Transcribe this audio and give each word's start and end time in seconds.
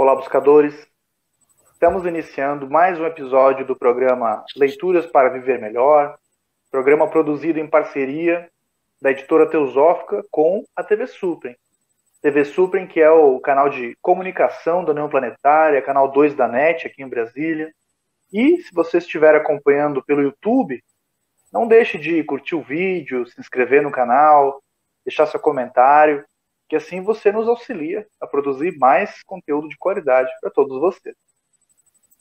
Olá, 0.00 0.14
buscadores. 0.14 0.86
Estamos 1.72 2.06
iniciando 2.06 2.70
mais 2.70 3.00
um 3.00 3.04
episódio 3.04 3.66
do 3.66 3.74
programa 3.74 4.44
Leituras 4.54 5.04
para 5.06 5.28
Viver 5.28 5.60
Melhor, 5.60 6.16
programa 6.70 7.08
produzido 7.08 7.58
em 7.58 7.66
parceria 7.66 8.48
da 9.02 9.10
editora 9.10 9.50
Teosófica 9.50 10.24
com 10.30 10.62
a 10.76 10.84
TV 10.84 11.08
Suprem. 11.08 11.56
TV 12.22 12.44
Suprem, 12.44 12.86
que 12.86 13.00
é 13.00 13.10
o 13.10 13.40
canal 13.40 13.68
de 13.68 13.98
comunicação 14.00 14.84
da 14.84 14.92
União 14.92 15.08
Planetária, 15.08 15.82
canal 15.82 16.12
2 16.12 16.32
da 16.32 16.46
NET 16.46 16.86
aqui 16.86 17.02
em 17.02 17.08
Brasília. 17.08 17.74
E 18.32 18.58
se 18.58 18.72
você 18.72 18.98
estiver 18.98 19.34
acompanhando 19.34 20.00
pelo 20.04 20.22
YouTube, 20.22 20.80
não 21.52 21.66
deixe 21.66 21.98
de 21.98 22.22
curtir 22.22 22.54
o 22.54 22.62
vídeo, 22.62 23.26
se 23.26 23.40
inscrever 23.40 23.82
no 23.82 23.90
canal, 23.90 24.62
deixar 25.04 25.26
seu 25.26 25.40
comentário 25.40 26.24
que 26.68 26.76
assim 26.76 27.02
você 27.02 27.32
nos 27.32 27.48
auxilia 27.48 28.06
a 28.20 28.26
produzir 28.26 28.76
mais 28.76 29.22
conteúdo 29.22 29.68
de 29.68 29.76
qualidade 29.78 30.30
para 30.40 30.50
todos 30.50 30.78
vocês. 30.78 31.16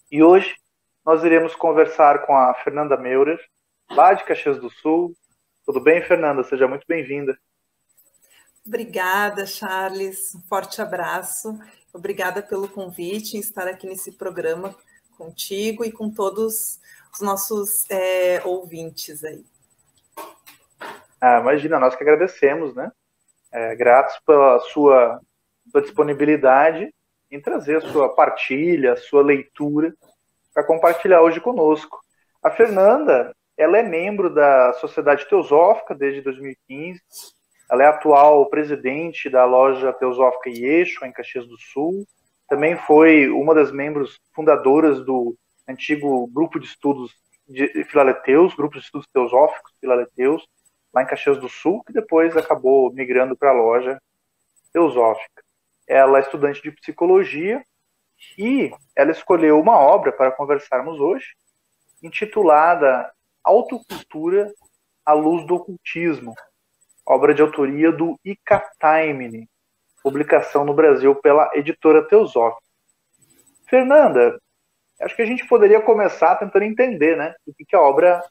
E 0.10 0.23
hoje 0.23 0.56
nós 1.06 1.23
iremos 1.23 1.56
conversar 1.56 2.26
com 2.26 2.36
a 2.36 2.54
Fernanda 2.54 2.98
Meurer, 2.98 3.40
lá 3.92 4.14
de 4.14 4.23
Caxias 4.23 4.60
do 4.60 4.70
Sul. 4.70 5.14
Tudo 5.66 5.82
bem, 5.82 6.02
Fernanda? 6.02 6.44
Seja 6.44 6.68
muito 6.68 6.86
bem-vinda. 6.88 7.38
Obrigada, 8.66 9.46
Charles. 9.46 10.34
Um 10.36 10.42
forte 10.42 10.82
abraço. 10.82 11.58
Obrigada 11.94 12.42
pelo 12.42 12.70
convite 12.70 13.38
em 13.38 13.39
estar 13.39 13.67
aqui 13.67 13.88
nesse 13.88 14.14
programa 14.14 14.76
contigo 15.17 15.84
e 15.84 15.92
com 15.92 16.09
todos 16.09 16.80
os 17.14 17.22
nossos 17.22 17.89
é, 17.89 18.42
ouvintes 18.45 19.23
aí. 19.23 19.44
Ah, 21.20 21.39
imagina, 21.39 21.80
nós 21.80 21.95
que 21.95 22.04
agradecemos, 22.04 22.76
né? 22.76 22.92
É, 23.58 23.75
gratos 23.75 24.19
pela 24.25 24.59
sua, 24.59 25.19
sua 25.72 25.81
disponibilidade 25.81 26.94
em 27.31 27.41
trazer 27.41 27.77
a 27.77 27.81
sua 27.81 28.09
partilha, 28.09 28.94
a 28.94 28.97
sua 28.97 29.23
leitura 29.23 29.94
para 30.53 30.64
compartilhar 30.64 31.22
hoje 31.22 31.41
conosco. 31.41 31.99
A 32.44 32.52
Fernanda, 32.52 33.36
ela 33.58 33.80
é 33.80 33.83
membro 33.83 34.30
da 34.30 34.73
Sociedade 34.73 35.27
Teosófica 35.27 35.95
desde 35.95 36.22
2015. 36.22 37.02
Ela 37.69 37.83
é 37.83 37.88
atual 37.88 38.47
presidente 38.49 39.30
da 39.30 39.44
loja 39.44 39.92
Teosófica 39.92 40.49
Yeshua, 40.49 41.08
em 41.08 41.11
Caxias 41.11 41.47
do 41.47 41.58
Sul. 41.58 42.05
Também 42.47 42.77
foi 42.77 43.27
uma 43.27 43.53
das 43.55 43.71
membros 43.71 44.19
fundadoras 44.33 45.03
do 45.03 45.36
antigo 45.67 46.27
grupo 46.27 46.59
de 46.59 46.67
estudos 46.67 47.11
de 47.47 47.83
Filaleteus, 47.86 48.55
grupo 48.55 48.77
de 48.77 48.86
estudos 48.86 49.08
teosóficos 49.11 49.73
Filaleteus, 49.81 50.45
lá 50.93 51.03
em 51.03 51.07
Caxias 51.07 51.38
do 51.39 51.49
Sul, 51.49 51.83
que 51.83 51.93
depois 51.93 52.35
acabou 52.35 52.91
migrando 52.93 53.35
para 53.35 53.49
a 53.49 53.53
loja 53.53 54.02
Teosófica. 54.71 55.43
Ela 55.88 56.17
é 56.17 56.21
estudante 56.21 56.61
de 56.61 56.71
psicologia 56.71 57.63
e 58.38 58.71
ela 58.95 59.11
escolheu 59.11 59.59
uma 59.59 59.77
obra 59.77 60.11
para 60.11 60.31
conversarmos 60.31 60.99
hoje, 60.99 61.35
intitulada 62.02 63.11
Autocultura 63.43 64.52
à 65.05 65.13
Luz 65.13 65.45
do 65.45 65.55
Ocultismo, 65.55 66.33
obra 67.05 67.33
de 67.33 67.41
autoria 67.41 67.91
do 67.91 68.19
Ika 68.23 68.59
Taimini, 68.77 69.49
publicação 70.03 70.65
no 70.65 70.73
Brasil 70.73 71.15
pela 71.15 71.49
editora 71.53 72.05
Teosófica. 72.08 72.61
Fernanda, 73.69 74.39
acho 75.02 75.15
que 75.15 75.21
a 75.21 75.25
gente 75.25 75.47
poderia 75.47 75.81
começar 75.81 76.35
tentando 76.35 76.63
entender 76.63 77.17
né, 77.17 77.36
o 77.45 77.53
que, 77.53 77.65
que 77.65 77.76
a 77.76 77.81
obra 77.81 78.21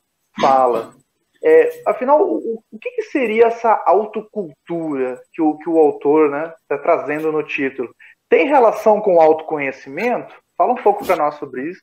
fala. 0.40 0.94
É, 1.42 1.82
afinal, 1.86 2.22
o, 2.22 2.62
o 2.70 2.78
que, 2.78 2.90
que, 2.90 3.02
seria 3.02 3.46
essa 3.46 3.82
autocultura 3.86 5.20
que 5.32 5.42
o, 5.42 5.56
que 5.58 5.68
o 5.68 5.78
autor 5.78 6.26
está 6.26 6.38
né, 6.38 6.54
tá 6.68 6.78
trazendo 6.78 7.30
no 7.30 7.42
título? 7.42 7.94
Tem 8.28 8.46
relação 8.46 9.00
com 9.00 9.16
o 9.16 9.20
autoconhecimento? 9.20 10.34
Fala 10.56 10.72
um 10.72 10.82
pouco 10.82 11.04
para 11.04 11.16
nós 11.16 11.36
sobre 11.36 11.70
isso. 11.70 11.82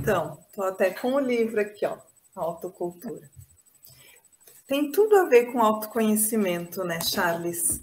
Então, 0.00 0.38
estou 0.48 0.64
até 0.64 0.90
com 0.90 1.14
o 1.14 1.20
livro 1.20 1.60
aqui, 1.60 1.84
ó, 1.84 1.96
Autocultura. 2.36 3.28
Tem 4.66 4.92
tudo 4.92 5.16
a 5.16 5.24
ver 5.24 5.46
com 5.46 5.62
autoconhecimento, 5.62 6.84
né, 6.84 7.00
Charles? 7.00 7.80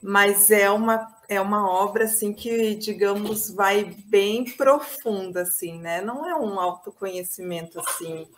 Mas 0.00 0.50
é 0.50 0.70
uma, 0.70 1.08
é 1.26 1.40
uma 1.40 1.68
obra 1.70 2.04
assim 2.04 2.34
que, 2.34 2.74
digamos, 2.74 3.50
vai 3.50 3.84
bem 4.06 4.44
profunda, 4.44 5.42
assim, 5.42 5.80
né? 5.80 6.02
Não 6.02 6.28
é 6.28 6.34
um 6.34 6.60
autoconhecimento 6.60 7.80
assim 7.80 8.28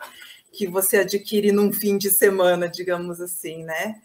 que 0.51 0.67
você 0.67 0.97
adquire 0.97 1.51
num 1.51 1.71
fim 1.71 1.97
de 1.97 2.09
semana, 2.09 2.67
digamos 2.67 3.21
assim, 3.21 3.63
né? 3.63 4.01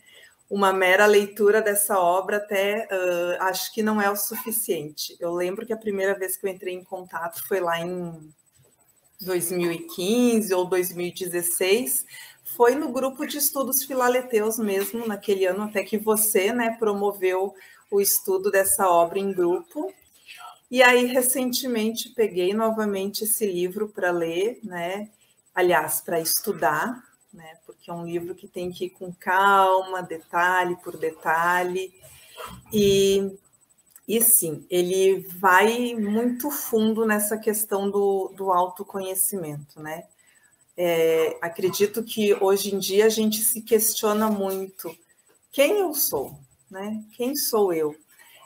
Uma 0.49 0.73
mera 0.73 1.07
leitura 1.07 1.61
dessa 1.61 1.99
obra 1.99 2.37
até 2.37 2.87
uh, 2.87 3.43
acho 3.43 3.75
que 3.75 3.83
não 3.83 4.01
é 4.01 4.09
o 4.09 4.17
suficiente. 4.17 5.17
Eu 5.19 5.35
lembro 5.35 5.67
que 5.67 5.73
a 5.73 5.77
primeira 5.77 6.17
vez 6.17 6.37
que 6.37 6.47
eu 6.47 6.51
entrei 6.51 6.75
em 6.75 6.85
contato 6.85 7.47
foi 7.49 7.59
lá 7.59 7.81
em 7.81 8.33
2015 9.21 10.55
ou 10.55 10.67
2016, 10.67 12.07
foi 12.45 12.75
no 12.75 12.93
grupo 12.93 13.27
de 13.27 13.39
estudos 13.39 13.83
filaleteus 13.83 14.59
mesmo, 14.59 15.07
naquele 15.07 15.47
ano 15.47 15.65
até 15.65 15.83
que 15.83 15.99
você, 15.99 16.53
né, 16.53 16.77
promoveu 16.79 17.55
o 17.91 18.01
estudo 18.01 18.51
dessa 18.51 18.89
obra 18.89 19.19
em 19.19 19.33
grupo. 19.33 19.93
E 20.71 20.83
aí 20.83 21.07
recentemente 21.07 22.11
peguei 22.11 22.53
novamente 22.53 23.25
esse 23.25 23.47
livro 23.47 23.89
para 23.89 24.11
ler, 24.11 24.59
né? 24.63 25.09
Aliás, 25.57 26.03
para 26.03 26.21
estudar, 26.21 27.03
né? 27.33 27.57
Porque 27.65 27.91
é 27.91 27.95
um 27.95 28.05
livro 28.05 28.35
que 28.35 28.47
tem 28.47 28.71
que 28.71 28.85
ir 28.85 28.91
com 28.91 29.11
calma, 29.13 30.03
detalhe 30.03 30.77
por 30.77 30.99
detalhe. 30.99 31.93
E, 32.71 33.39
e 34.07 34.21
sim, 34.21 34.67
ele 34.69 35.27
vai 35.39 35.95
muito 35.95 36.51
fundo 36.51 37.07
nessa 37.07 37.39
questão 37.39 37.91
do, 37.91 38.33
do 38.37 38.53
autoconhecimento, 38.53 39.81
né? 39.81 40.05
É, 40.77 41.39
acredito 41.41 42.05
que 42.05 42.35
hoje 42.35 42.75
em 42.75 42.79
dia 42.79 43.07
a 43.07 43.09
gente 43.09 43.39
se 43.39 43.63
questiona 43.63 44.31
muito 44.31 44.95
quem 45.51 45.79
eu 45.79 45.95
sou, 45.95 46.39
né? 46.71 47.03
Quem 47.13 47.35
sou 47.35 47.73
eu? 47.73 47.97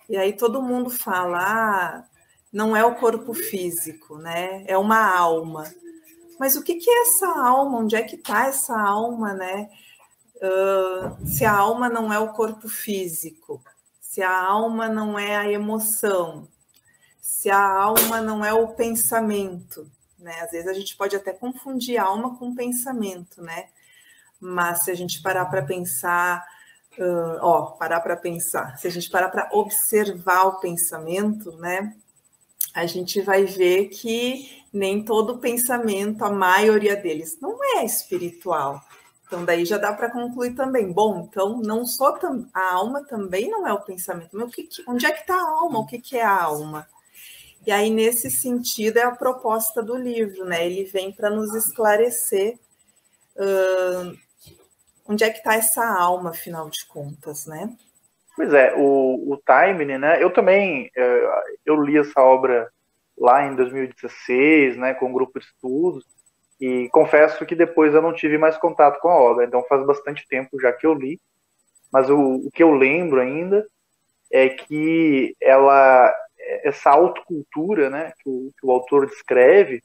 E 0.09 0.16
aí 0.16 0.32
todo 0.32 0.62
mundo 0.62 0.91
fala, 0.91 1.38
ah, 1.41 2.04
não 2.53 2.76
é 2.76 2.84
o 2.84 2.94
corpo 2.94 3.34
físico, 3.34 4.16
né? 4.16 4.65
É 4.69 4.78
uma 4.78 5.04
alma. 5.04 5.65
Mas 6.40 6.56
o 6.56 6.62
que, 6.62 6.76
que 6.76 6.88
é 6.88 7.02
essa 7.02 7.26
alma? 7.26 7.80
Onde 7.80 7.94
é 7.94 8.02
que 8.02 8.16
está 8.16 8.46
essa 8.46 8.74
alma, 8.74 9.34
né? 9.34 9.68
Uh, 10.36 11.26
se 11.26 11.44
a 11.44 11.52
alma 11.52 11.86
não 11.86 12.10
é 12.10 12.18
o 12.18 12.32
corpo 12.32 12.66
físico, 12.66 13.62
se 14.00 14.22
a 14.22 14.34
alma 14.34 14.88
não 14.88 15.18
é 15.18 15.36
a 15.36 15.52
emoção, 15.52 16.48
se 17.20 17.50
a 17.50 17.62
alma 17.62 18.22
não 18.22 18.42
é 18.42 18.54
o 18.54 18.68
pensamento, 18.68 19.86
né? 20.18 20.40
Às 20.40 20.52
vezes 20.52 20.66
a 20.66 20.72
gente 20.72 20.96
pode 20.96 21.14
até 21.14 21.34
confundir 21.34 21.98
alma 21.98 22.34
com 22.38 22.54
pensamento, 22.54 23.42
né? 23.42 23.68
Mas 24.40 24.84
se 24.84 24.90
a 24.90 24.94
gente 24.94 25.20
parar 25.20 25.44
para 25.44 25.60
pensar, 25.60 26.42
uh, 26.98 27.36
ó, 27.42 27.66
parar 27.72 28.00
para 28.00 28.16
pensar, 28.16 28.78
se 28.78 28.86
a 28.86 28.90
gente 28.90 29.10
parar 29.10 29.28
para 29.28 29.50
observar 29.52 30.46
o 30.46 30.58
pensamento, 30.58 31.52
né? 31.58 31.94
A 32.75 32.86
gente 32.86 33.20
vai 33.20 33.44
ver 33.44 33.88
que 33.88 34.62
nem 34.72 35.04
todo 35.04 35.38
pensamento, 35.38 36.25
a 36.25 36.31
maioria 36.31 36.97
deles, 36.97 37.38
não 37.41 37.58
é 37.78 37.84
espiritual. 37.84 38.81
Então, 39.26 39.44
daí 39.44 39.64
já 39.64 39.78
dá 39.78 39.92
para 39.92 40.10
concluir 40.10 40.54
também. 40.54 40.92
Bom, 40.92 41.28
então, 41.28 41.60
não 41.60 41.86
só 41.86 42.19
a 42.53 42.72
alma 42.72 43.04
também 43.04 43.48
não 43.48 43.66
é 43.66 43.72
o 43.72 43.81
pensamento, 43.81 44.31
mas 44.32 44.49
o 44.49 44.50
que, 44.50 44.69
onde 44.88 45.06
é 45.06 45.12
que 45.12 45.20
está 45.20 45.34
a 45.34 45.50
alma? 45.50 45.78
O 45.78 45.87
que, 45.87 46.00
que 46.00 46.17
é 46.17 46.22
a 46.25 46.43
alma? 46.43 46.87
E 47.64 47.70
aí, 47.70 47.90
nesse 47.90 48.31
sentido, 48.31 48.99
é 48.99 49.02
a 49.02 49.14
proposta 49.14 49.82
do 49.82 49.96
livro, 49.96 50.44
né? 50.44 50.67
Ele 50.67 50.84
vem 50.84 51.12
para 51.12 51.31
nos 51.31 51.55
esclarecer 51.55 52.58
uh, 53.37 54.19
onde 55.06 55.25
é 55.25 55.31
que 55.31 55.38
está 55.38 55.55
essa 55.55 55.84
alma, 55.84 56.31
afinal 56.31 56.70
de 56.70 56.84
contas, 56.87 57.46
né? 57.46 57.76
Pois 58.37 58.53
é, 58.55 58.75
o, 58.77 59.32
o 59.32 59.38
Time, 59.38 59.99
né? 59.99 60.23
Eu 60.23 60.32
também 60.32 60.91
eh, 60.97 61.43
eu 61.67 61.82
li 61.82 61.99
essa 61.99 62.21
obra 62.21 62.71
lá 63.19 63.44
em 63.44 63.55
2016, 63.55 64.77
né, 64.79 64.94
com 64.94 65.06
um 65.06 65.12
grupo 65.12 65.38
de 65.38 65.44
estudos, 65.44 66.05
e 66.59 66.88
confesso 66.91 67.44
que 67.44 67.55
depois 67.55 67.94
eu 67.94 68.00
não 68.00 68.15
tive 68.15 68.38
mais 68.38 68.56
contato 68.56 68.99
com 69.00 69.09
a 69.09 69.15
obra, 69.15 69.44
então 69.44 69.62
faz 69.69 69.85
bastante 69.85 70.27
tempo 70.27 70.61
já 70.61 70.73
que 70.73 70.87
eu 70.87 70.94
li, 70.94 71.21
mas 71.93 72.09
o, 72.09 72.19
o 72.19 72.50
que 72.50 72.62
eu 72.62 72.73
lembro 72.73 73.21
ainda 73.21 73.67
é 74.32 74.49
que 74.49 75.37
ela, 75.41 76.15
essa 76.65 76.91
autocultura, 76.91 77.91
né, 77.91 78.12
que 78.23 78.29
o, 78.29 78.50
que 78.59 78.67
o 78.67 78.71
autor 78.71 79.06
descreve, 79.06 79.82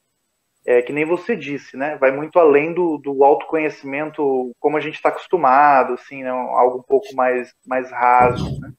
é 0.66 0.82
que 0.82 0.92
nem 0.92 1.06
você 1.06 1.36
disse, 1.36 1.78
né, 1.78 1.96
vai 1.98 2.12
muito 2.12 2.40
além 2.40 2.74
do, 2.74 2.98
do 2.98 3.24
autoconhecimento 3.24 4.52
como 4.60 4.78
a 4.78 4.80
gente 4.80 4.96
está 4.96 5.10
acostumado, 5.10 5.94
assim, 5.94 6.24
né, 6.24 6.30
algo 6.30 6.80
um 6.80 6.84
pouco 6.84 7.14
mais, 7.14 7.54
mais 7.66 7.92
raso, 7.92 8.60
né? 8.60 8.72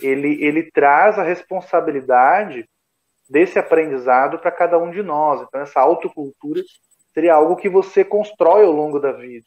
Ele, 0.00 0.42
ele 0.42 0.70
traz 0.70 1.18
a 1.18 1.22
responsabilidade 1.22 2.66
desse 3.28 3.58
aprendizado 3.58 4.38
para 4.38 4.50
cada 4.50 4.78
um 4.78 4.90
de 4.90 5.02
nós. 5.02 5.42
Então, 5.42 5.60
essa 5.60 5.80
autocultura 5.80 6.62
seria 7.12 7.34
algo 7.34 7.56
que 7.56 7.68
você 7.68 8.04
constrói 8.04 8.64
ao 8.64 8.72
longo 8.72 8.98
da 8.98 9.12
vida. 9.12 9.44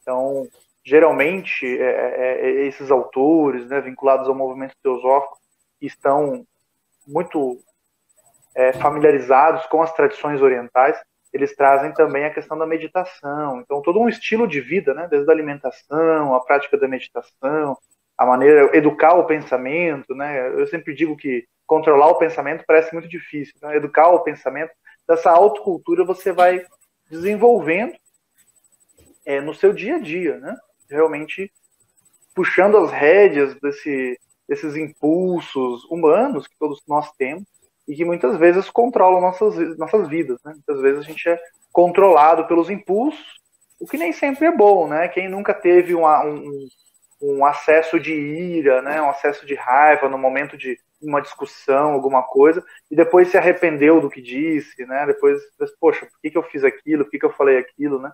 Então, 0.00 0.48
geralmente, 0.84 1.66
é, 1.66 1.82
é, 1.82 2.40
é 2.40 2.66
esses 2.66 2.90
autores, 2.90 3.68
né, 3.68 3.80
vinculados 3.80 4.28
ao 4.28 4.34
movimento 4.34 4.74
teosófico, 4.82 5.38
estão 5.80 6.44
muito 7.06 7.58
é, 8.56 8.72
familiarizados 8.72 9.66
com 9.66 9.82
as 9.82 9.92
tradições 9.92 10.40
orientais, 10.40 10.98
eles 11.32 11.54
trazem 11.54 11.92
também 11.92 12.24
a 12.24 12.32
questão 12.32 12.56
da 12.56 12.66
meditação. 12.66 13.60
Então, 13.60 13.82
todo 13.82 14.00
um 14.00 14.08
estilo 14.08 14.48
de 14.48 14.60
vida, 14.60 14.94
né? 14.94 15.06
desde 15.10 15.30
a 15.30 15.34
alimentação, 15.34 16.34
a 16.34 16.40
prática 16.40 16.78
da 16.78 16.88
meditação, 16.88 17.76
a 18.16 18.24
maneira 18.24 18.74
educar 18.74 19.14
o 19.14 19.26
pensamento, 19.26 20.14
né? 20.14 20.48
Eu 20.58 20.66
sempre 20.68 20.94
digo 20.94 21.14
que 21.14 21.44
controlar 21.66 22.08
o 22.08 22.18
pensamento 22.18 22.64
parece 22.66 22.94
muito 22.94 23.08
difícil. 23.08 23.52
Então, 23.58 23.70
educar 23.74 24.08
o 24.08 24.20
pensamento, 24.20 24.72
dessa 25.06 25.30
autocultura 25.30 26.02
você 26.02 26.32
vai 26.32 26.64
desenvolvendo 27.10 27.94
é, 29.26 29.38
no 29.42 29.54
seu 29.54 29.74
dia 29.74 29.96
a 29.96 29.98
dia, 29.98 30.38
né? 30.38 30.56
Realmente 30.88 31.52
puxando 32.34 32.78
as 32.78 32.90
rédeas 32.90 33.54
desse, 33.60 34.18
desses 34.48 34.76
impulsos 34.76 35.84
humanos 35.90 36.46
que 36.46 36.56
todos 36.58 36.82
nós 36.88 37.12
temos 37.18 37.44
e 37.86 37.94
que 37.94 38.04
muitas 38.04 38.36
vezes 38.36 38.68
controlam 38.70 39.20
nossas, 39.20 39.76
nossas 39.78 40.08
vidas. 40.08 40.38
Né? 40.44 40.52
Muitas 40.52 40.80
vezes 40.80 41.00
a 41.00 41.02
gente 41.02 41.28
é 41.28 41.38
controlado 41.72 42.46
pelos 42.46 42.70
impulsos, 42.70 43.36
o 43.78 43.86
que 43.86 43.98
nem 43.98 44.12
sempre 44.12 44.46
é 44.46 44.52
bom, 44.52 44.88
né? 44.88 45.08
Quem 45.08 45.28
nunca 45.28 45.52
teve 45.52 45.94
uma, 45.94 46.24
um, 46.24 46.66
um 47.20 47.44
acesso 47.44 48.00
de 48.00 48.12
ira, 48.12 48.80
né? 48.80 49.00
um 49.02 49.10
acesso 49.10 49.44
de 49.44 49.54
raiva 49.54 50.08
no 50.08 50.16
momento 50.16 50.56
de 50.56 50.78
uma 51.02 51.20
discussão, 51.20 51.92
alguma 51.92 52.22
coisa, 52.22 52.64
e 52.90 52.96
depois 52.96 53.28
se 53.28 53.36
arrependeu 53.36 54.00
do 54.00 54.08
que 54.08 54.22
disse, 54.22 54.86
né? 54.86 55.04
Depois, 55.06 55.40
poxa, 55.78 56.06
por 56.06 56.18
que, 56.20 56.30
que 56.30 56.38
eu 56.38 56.42
fiz 56.42 56.64
aquilo? 56.64 57.04
Por 57.04 57.10
que, 57.10 57.18
que 57.18 57.26
eu 57.26 57.32
falei 57.32 57.58
aquilo, 57.58 58.00
né? 58.00 58.10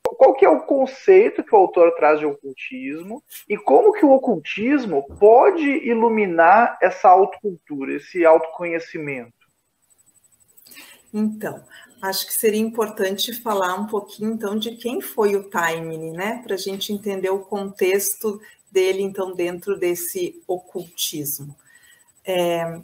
Qual 0.00 0.34
que 0.34 0.44
é 0.46 0.48
o 0.48 0.62
conceito 0.62 1.44
que 1.44 1.54
o 1.54 1.58
autor 1.58 1.94
traz 1.94 2.18
de 2.18 2.24
ocultismo 2.24 3.22
e 3.48 3.58
como 3.58 3.92
que 3.92 4.04
o 4.04 4.12
ocultismo 4.12 5.06
pode 5.18 5.62
iluminar 5.62 6.78
essa 6.80 7.08
autocultura, 7.08 7.94
esse 7.94 8.24
autoconhecimento? 8.24 9.32
Então, 11.12 11.62
acho 12.00 12.26
que 12.26 12.32
seria 12.32 12.60
importante 12.60 13.34
falar 13.42 13.74
um 13.74 13.86
pouquinho 13.86 14.32
então 14.32 14.58
de 14.58 14.76
quem 14.76 15.02
foi 15.02 15.36
o 15.36 15.50
Taimini, 15.50 16.10
né, 16.10 16.40
para 16.42 16.54
a 16.54 16.58
gente 16.58 16.92
entender 16.92 17.28
o 17.28 17.40
contexto 17.40 18.40
dele 18.70 19.02
então 19.02 19.34
dentro 19.34 19.78
desse 19.78 20.42
ocultismo. 20.48 21.54
É, 22.24 22.80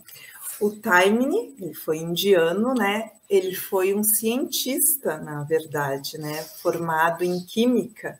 o 0.60 0.70
Taimini, 0.70 1.54
ele 1.60 1.74
foi 1.74 1.98
indiano, 1.98 2.74
né? 2.74 3.12
Ele 3.28 3.54
foi 3.54 3.94
um 3.94 4.02
cientista, 4.02 5.16
na 5.18 5.44
verdade, 5.44 6.18
né? 6.18 6.42
Formado 6.62 7.22
em 7.22 7.44
química 7.44 8.18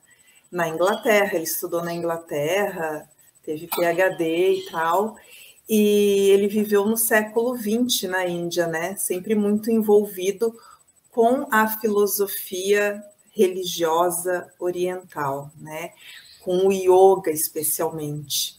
na 0.50 0.68
Inglaterra. 0.68 1.34
Ele 1.34 1.44
estudou 1.44 1.84
na 1.84 1.92
Inglaterra, 1.92 3.08
teve 3.42 3.66
PhD 3.66 4.52
e 4.52 4.70
tal. 4.70 5.16
E 5.68 6.30
ele 6.30 6.48
viveu 6.48 6.86
no 6.86 6.96
século 6.96 7.56
XX 7.56 8.08
na 8.08 8.26
Índia, 8.26 8.66
né? 8.66 8.96
Sempre 8.96 9.34
muito 9.34 9.70
envolvido 9.70 10.54
com 11.10 11.46
a 11.50 11.66
filosofia 11.66 13.02
religiosa 13.32 14.52
oriental, 14.58 15.50
né? 15.58 15.92
Com 16.40 16.68
o 16.68 16.72
yoga 16.72 17.30
especialmente. 17.30 18.58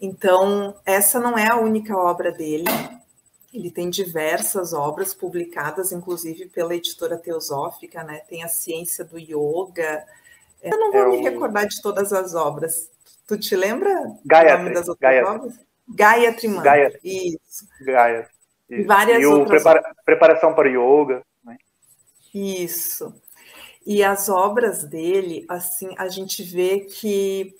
Então, 0.00 0.74
essa 0.84 1.18
não 1.18 1.38
é 1.38 1.48
a 1.48 1.56
única 1.56 1.96
obra 1.96 2.30
dele, 2.30 2.64
ele 3.54 3.70
tem 3.70 3.88
diversas 3.88 4.72
obras 4.72 5.14
publicadas, 5.14 5.92
inclusive 5.92 6.46
pela 6.48 6.74
editora 6.74 7.16
Teosófica, 7.16 8.02
né? 8.02 8.18
Tem 8.28 8.42
a 8.42 8.48
Ciência 8.48 9.04
do 9.04 9.16
Yoga. 9.16 10.04
Eu 10.60 10.76
não 10.76 10.90
vou 10.90 11.00
é 11.00 11.08
me 11.10 11.18
o... 11.18 11.22
recordar 11.22 11.68
de 11.68 11.80
todas 11.80 12.12
as 12.12 12.34
obras. 12.34 12.90
Tu 13.28 13.38
te 13.38 13.54
lembra 13.54 13.94
Gayatri, 14.26 14.54
o 14.54 14.58
nome 14.64 14.74
das 14.74 14.88
outras 14.88 15.10
Gayatri. 15.10 15.36
obras? 15.36 15.60
Gayatri 15.88 16.48
Mantra. 16.48 16.64
Gayatri. 16.64 17.00
Isso. 17.04 17.68
Gayatri. 17.80 18.34
Isso. 18.68 18.80
E 18.80 18.82
várias 18.82 19.22
e 19.22 19.26
outras 19.26 19.62
prepara... 19.62 19.94
preparação 20.04 20.52
para 20.52 20.68
yoga. 20.68 21.22
Né? 21.44 21.56
Isso. 22.34 23.14
E 23.86 24.02
as 24.02 24.28
obras 24.28 24.82
dele, 24.82 25.44
assim, 25.48 25.94
a 25.96 26.08
gente 26.08 26.42
vê 26.42 26.80
que 26.80 27.54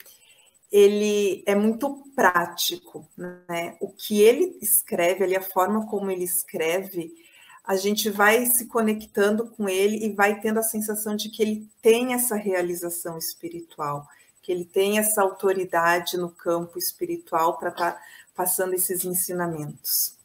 ele 0.75 1.45
é 1.47 1.55
muito 1.55 2.03
prático, 2.17 3.09
né? 3.17 3.77
O 3.81 3.93
que 3.93 4.21
ele 4.21 4.59
escreve, 4.61 5.23
ali, 5.23 5.37
a 5.37 5.41
forma 5.41 5.87
como 5.87 6.11
ele 6.11 6.25
escreve, 6.25 7.15
a 7.63 7.77
gente 7.77 8.11
vai 8.11 8.45
se 8.47 8.67
conectando 8.67 9.47
com 9.51 9.69
ele 9.69 10.05
e 10.05 10.13
vai 10.13 10.41
tendo 10.41 10.59
a 10.59 10.65
sensação 10.65 11.15
de 11.15 11.29
que 11.29 11.41
ele 11.41 11.69
tem 11.81 12.13
essa 12.13 12.35
realização 12.35 13.17
espiritual, 13.17 14.05
que 14.43 14.51
ele 14.51 14.65
tem 14.65 14.99
essa 14.99 15.23
autoridade 15.23 16.17
no 16.17 16.29
campo 16.29 16.77
espiritual 16.77 17.57
para 17.57 17.69
estar 17.69 17.93
tá 17.93 18.03
passando 18.35 18.75
esses 18.75 19.05
ensinamentos. 19.05 20.19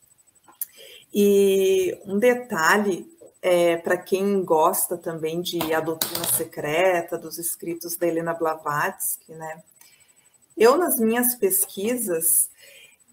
E 1.13 1.95
um 2.05 2.17
detalhe 2.17 3.07
é, 3.39 3.77
para 3.77 3.97
quem 3.97 4.43
gosta 4.43 4.97
também 4.97 5.41
de 5.41 5.75
A 5.75 5.79
Doutrina 5.79 6.25
Secreta, 6.25 7.19
dos 7.19 7.37
escritos 7.37 7.95
da 7.95 8.07
Helena 8.07 8.33
Blavatsky, 8.33 9.33
né? 9.33 9.61
Eu, 10.59 10.77
nas 10.77 10.97
minhas 10.99 11.35
pesquisas, 11.35 12.49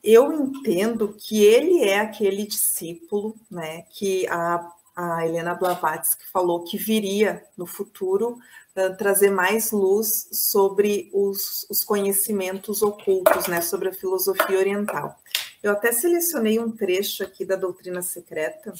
eu 0.02 0.32
entendo 0.32 1.16
que 1.16 1.44
ele 1.44 1.84
é 1.84 2.00
aquele 2.00 2.44
discípulo, 2.44 3.36
né, 3.48 3.82
que 3.82 4.26
a, 4.26 4.68
a 4.96 5.24
Helena 5.24 5.54
Blavatsky 5.54 6.26
falou 6.32 6.64
que 6.64 6.76
viria 6.76 7.44
no 7.56 7.64
futuro 7.64 8.36
uh, 8.76 8.96
trazer 8.96 9.30
mais 9.30 9.70
luz 9.70 10.28
sobre 10.32 11.08
os, 11.14 11.64
os 11.70 11.84
conhecimentos 11.84 12.82
ocultos, 12.82 13.46
né, 13.46 13.60
sobre 13.60 13.90
a 13.90 13.94
filosofia 13.94 14.58
oriental. 14.58 15.16
Eu 15.62 15.70
até 15.70 15.92
selecionei 15.92 16.58
um 16.58 16.72
trecho 16.72 17.22
aqui 17.22 17.44
da 17.44 17.54
doutrina 17.54 18.02
secreta 18.02 18.74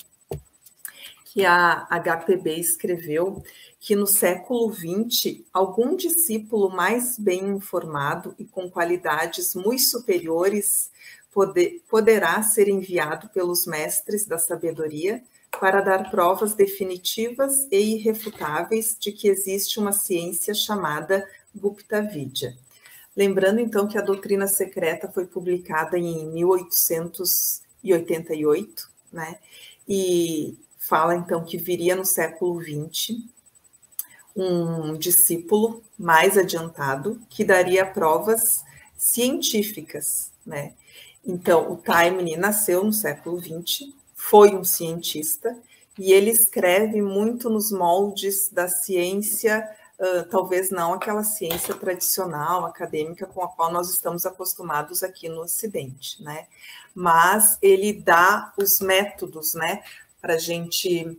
que 1.37 1.45
a 1.45 1.87
HPB 1.91 2.59
escreveu, 2.59 3.45
que 3.79 3.95
no 3.95 4.07
século 4.07 4.73
XX, 4.73 5.43
algum 5.53 5.95
discípulo 5.95 6.71
mais 6.71 7.19
bem 7.19 7.49
informado 7.49 8.35
e 8.39 8.47
com 8.47 8.71
qualidades 8.71 9.55
muito 9.55 9.83
superiores 9.83 10.91
poder, 11.31 11.83
poderá 11.91 12.43
ser 12.43 12.69
enviado 12.69 13.29
pelos 13.29 13.67
mestres 13.67 14.25
da 14.25 14.39
sabedoria 14.39 15.23
para 15.61 15.83
dar 15.83 16.11
provas 16.11 16.55
definitivas 16.55 17.69
e 17.71 17.97
irrefutáveis 17.97 18.97
de 18.99 19.13
que 19.13 19.29
existe 19.29 19.79
uma 19.79 19.93
ciência 19.93 20.55
chamada 20.55 21.29
Gupta 21.55 22.01
Vidya. 22.01 22.57
Lembrando 23.15 23.61
então 23.61 23.87
que 23.87 23.99
a 23.99 24.03
doutrina 24.03 24.47
secreta 24.47 25.07
foi 25.07 25.27
publicada 25.27 25.99
em 25.99 26.33
1888, 26.33 28.91
né? 29.13 29.39
E 29.87 30.57
fala 30.87 31.15
então 31.15 31.45
que 31.45 31.59
viria 31.59 31.97
no 31.97 32.05
século 32.05 32.61
XX 32.61 33.19
um 34.37 34.95
discípulo 34.99 35.83
mais 35.99 36.37
adiantado 36.37 37.21
que 37.31 37.43
daria 37.43 37.87
provas 37.87 38.63
científicas, 38.97 40.31
né? 40.45 40.75
Então, 41.25 41.73
o 41.73 41.77
Taimini 41.77 42.37
nasceu 42.37 42.85
no 42.85 42.93
século 42.93 43.41
XX, 43.41 43.93
foi 44.15 44.55
um 44.55 44.63
cientista 44.63 45.57
e 45.99 46.13
ele 46.13 46.31
escreve 46.31 47.01
muito 47.01 47.49
nos 47.49 47.73
moldes 47.73 48.51
da 48.51 48.69
ciência, 48.69 49.67
uh, 49.99 50.29
talvez 50.29 50.71
não 50.71 50.93
aquela 50.93 51.25
ciência 51.25 51.75
tradicional, 51.75 52.67
acadêmica, 52.67 53.27
com 53.27 53.43
a 53.43 53.49
qual 53.49 53.73
nós 53.73 53.91
estamos 53.91 54.27
acostumados 54.27 55.03
aqui 55.03 55.29
no 55.29 55.41
Ocidente, 55.41 56.23
né? 56.23 56.47
Mas 56.95 57.59
ele 57.61 57.93
dá 57.93 58.53
os 58.57 58.81
métodos, 58.81 59.55
né, 59.55 59.83
para 60.27 60.35
a 60.35 60.39
gente 60.39 61.17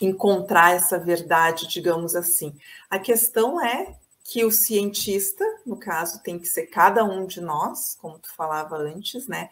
encontrar 0.00 0.74
essa 0.74 0.98
verdade, 0.98 1.68
digamos 1.68 2.14
assim. 2.14 2.56
A 2.88 2.98
questão 2.98 3.62
é 3.62 3.98
que 4.24 4.46
o 4.46 4.50
cientista, 4.50 5.44
no 5.66 5.76
caso, 5.76 6.22
tem 6.22 6.38
que 6.38 6.46
ser 6.46 6.68
cada 6.68 7.04
um 7.04 7.26
de 7.26 7.42
nós, 7.42 7.98
como 8.00 8.18
tu 8.18 8.34
falava 8.34 8.78
antes, 8.78 9.28
né? 9.28 9.50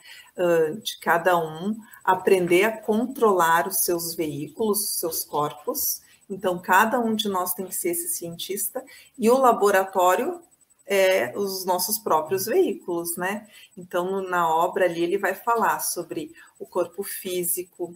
De 0.83 0.99
cada 1.01 1.37
um 1.37 1.77
aprender 2.03 2.65
a 2.65 2.75
controlar 2.75 3.69
os 3.69 3.81
seus 3.81 4.15
veículos, 4.15 4.81
os 4.81 5.01
seus 5.01 5.23
corpos. 5.23 6.01
Então, 6.31 6.59
cada 6.59 6.99
um 6.99 7.15
de 7.15 7.29
nós 7.29 7.53
tem 7.53 7.67
que 7.67 7.75
ser 7.75 7.91
esse 7.91 8.09
cientista, 8.09 8.83
e 9.19 9.29
o 9.29 9.37
laboratório 9.37 10.41
é 10.87 11.37
os 11.37 11.67
nossos 11.67 11.99
próprios 11.99 12.47
veículos, 12.47 13.19
né? 13.19 13.47
Então, 13.77 14.23
na 14.23 14.49
obra 14.49 14.87
ali, 14.87 15.03
ele 15.03 15.19
vai 15.19 15.35
falar 15.35 15.81
sobre 15.81 16.33
o 16.59 16.65
corpo 16.65 17.03
físico, 17.03 17.95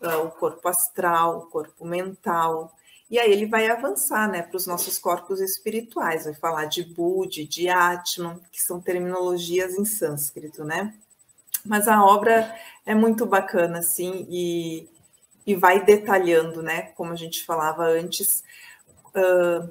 uh, 0.00 0.26
o 0.26 0.30
corpo 0.30 0.68
astral, 0.68 1.38
o 1.38 1.46
corpo 1.46 1.84
mental. 1.84 2.74
E 3.10 3.18
aí 3.18 3.32
ele 3.32 3.46
vai 3.46 3.68
avançar 3.68 4.30
né, 4.30 4.42
para 4.42 4.56
os 4.56 4.66
nossos 4.66 4.98
corpos 4.98 5.40
espirituais, 5.40 6.24
vai 6.24 6.34
falar 6.34 6.66
de 6.66 6.84
Budi, 6.84 7.46
de 7.46 7.68
Atman, 7.68 8.40
que 8.52 8.62
são 8.62 8.80
terminologias 8.80 9.74
em 9.74 9.84
sânscrito, 9.84 10.62
né? 10.62 10.94
Mas 11.64 11.88
a 11.88 12.04
obra 12.04 12.54
é 12.84 12.94
muito 12.94 13.26
bacana, 13.26 13.78
assim, 13.78 14.26
e, 14.28 14.88
e 15.46 15.54
vai 15.54 15.84
detalhando, 15.84 16.62
né? 16.62 16.82
Como 16.96 17.12
a 17.12 17.16
gente 17.16 17.44
falava 17.44 17.84
antes, 17.84 18.44
uh, 19.08 19.70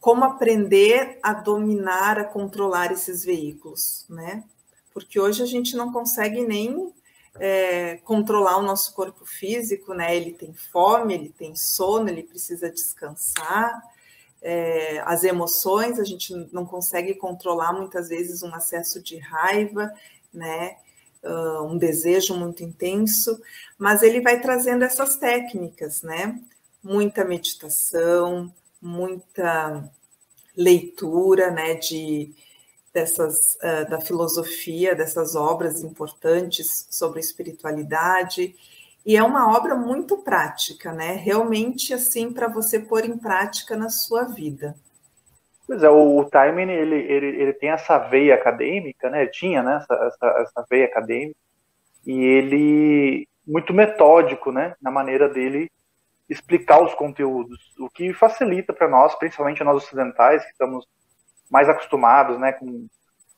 como 0.00 0.24
aprender 0.24 1.18
a 1.22 1.32
dominar, 1.32 2.18
a 2.18 2.24
controlar 2.24 2.92
esses 2.92 3.24
veículos, 3.24 4.04
né? 4.08 4.44
Porque 4.92 5.18
hoje 5.18 5.42
a 5.42 5.46
gente 5.46 5.76
não 5.76 5.92
consegue 5.92 6.42
nem 6.42 6.92
é, 7.38 7.96
controlar 7.98 8.58
o 8.58 8.62
nosso 8.62 8.94
corpo 8.94 9.24
físico, 9.24 9.92
né? 9.94 10.16
Ele 10.16 10.32
tem 10.32 10.54
fome, 10.54 11.14
ele 11.14 11.30
tem 11.30 11.56
sono, 11.56 12.08
ele 12.08 12.22
precisa 12.22 12.70
descansar. 12.70 13.82
É, 14.40 15.00
as 15.06 15.24
emoções, 15.24 15.98
a 15.98 16.04
gente 16.04 16.34
não 16.52 16.66
consegue 16.66 17.14
controlar 17.14 17.72
muitas 17.72 18.08
vezes 18.08 18.42
um 18.42 18.54
acesso 18.54 19.02
de 19.02 19.18
raiva, 19.18 19.92
né? 20.32 20.76
Uh, 21.22 21.62
um 21.62 21.78
desejo 21.78 22.36
muito 22.36 22.62
intenso, 22.62 23.40
mas 23.78 24.02
ele 24.02 24.20
vai 24.20 24.42
trazendo 24.42 24.84
essas 24.84 25.16
técnicas, 25.16 26.02
né? 26.02 26.38
Muita 26.82 27.24
meditação, 27.24 28.52
muita 28.80 29.90
leitura, 30.54 31.50
né? 31.50 31.74
De 31.76 32.34
dessas 32.94 33.56
uh, 33.56 33.90
da 33.90 34.00
filosofia, 34.00 34.94
dessas 34.94 35.34
obras 35.34 35.82
importantes 35.82 36.86
sobre 36.90 37.18
espiritualidade. 37.18 38.54
E 39.04 39.16
é 39.16 39.22
uma 39.22 39.54
obra 39.54 39.74
muito 39.74 40.18
prática, 40.18 40.92
né? 40.92 41.12
Realmente 41.16 41.92
assim 41.92 42.32
para 42.32 42.48
você 42.48 42.78
pôr 42.78 43.04
em 43.04 43.18
prática 43.18 43.76
na 43.76 43.90
sua 43.90 44.22
vida. 44.22 44.76
Pois 45.66 45.82
é, 45.82 45.90
o, 45.90 46.18
o 46.18 46.24
Timing 46.30 46.70
ele, 46.70 46.96
ele, 46.96 47.26
ele 47.42 47.52
tem 47.54 47.70
essa 47.70 47.98
veia 47.98 48.34
acadêmica, 48.34 49.10
né? 49.10 49.26
Tinha 49.26 49.62
né? 49.62 49.76
essa, 49.82 49.94
essa, 49.94 50.26
essa 50.42 50.66
veia 50.70 50.84
acadêmica 50.86 51.36
e 52.06 52.12
ele 52.12 53.28
muito 53.46 53.74
metódico, 53.74 54.52
né? 54.52 54.74
Na 54.80 54.90
maneira 54.90 55.28
dele 55.28 55.70
explicar 56.28 56.82
os 56.82 56.94
conteúdos, 56.94 57.74
o 57.78 57.90
que 57.90 58.14
facilita 58.14 58.72
para 58.72 58.88
nós, 58.88 59.14
principalmente 59.16 59.62
nós 59.62 59.82
ocidentais 59.82 60.42
que 60.42 60.52
estamos 60.52 60.86
mais 61.50 61.68
acostumados, 61.68 62.38
né, 62.38 62.52
com, 62.52 62.86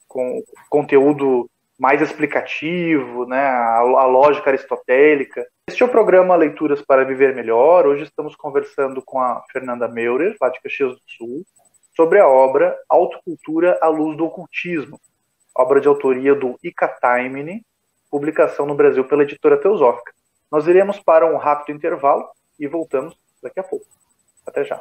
com 0.08 0.42
conteúdo 0.68 1.50
mais 1.78 2.00
explicativo, 2.00 3.26
né, 3.26 3.46
a, 3.46 3.78
a, 3.78 4.06
lógica 4.06 4.50
aristotélica. 4.50 5.46
Este 5.68 5.82
é 5.82 5.86
o 5.86 5.90
programa 5.90 6.36
Leituras 6.36 6.80
para 6.80 7.04
Viver 7.04 7.34
Melhor. 7.34 7.86
Hoje 7.86 8.04
estamos 8.04 8.34
conversando 8.34 9.02
com 9.02 9.20
a 9.20 9.42
Fernanda 9.52 9.86
Meurer, 9.86 10.36
lá 10.40 10.48
de 10.48 10.60
Caxias 10.60 10.94
do 10.94 11.02
Sul, 11.06 11.44
sobre 11.94 12.18
a 12.18 12.28
obra 12.28 12.76
Autocultura 12.88 13.78
à 13.82 13.88
Luz 13.88 14.16
do 14.16 14.24
Ocultismo, 14.24 14.98
obra 15.54 15.80
de 15.80 15.88
autoria 15.88 16.34
do 16.34 16.58
Ika 16.62 16.88
Taimini, 16.88 17.62
publicação 18.10 18.66
no 18.66 18.74
Brasil 18.74 19.04
pela 19.04 19.22
editora 19.22 19.58
Teosófica. 19.58 20.12
Nós 20.50 20.66
iremos 20.66 21.00
para 21.00 21.26
um 21.26 21.36
rápido 21.36 21.76
intervalo 21.76 22.26
e 22.58 22.66
voltamos 22.66 23.16
daqui 23.42 23.60
a 23.60 23.64
pouco. 23.64 23.86
Até 24.46 24.64
já. 24.64 24.80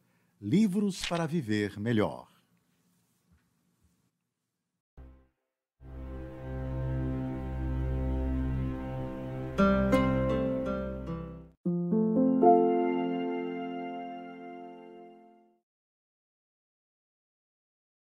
Livros 0.43 1.05
para 1.07 1.27
Viver 1.27 1.79
Melhor. 1.79 2.25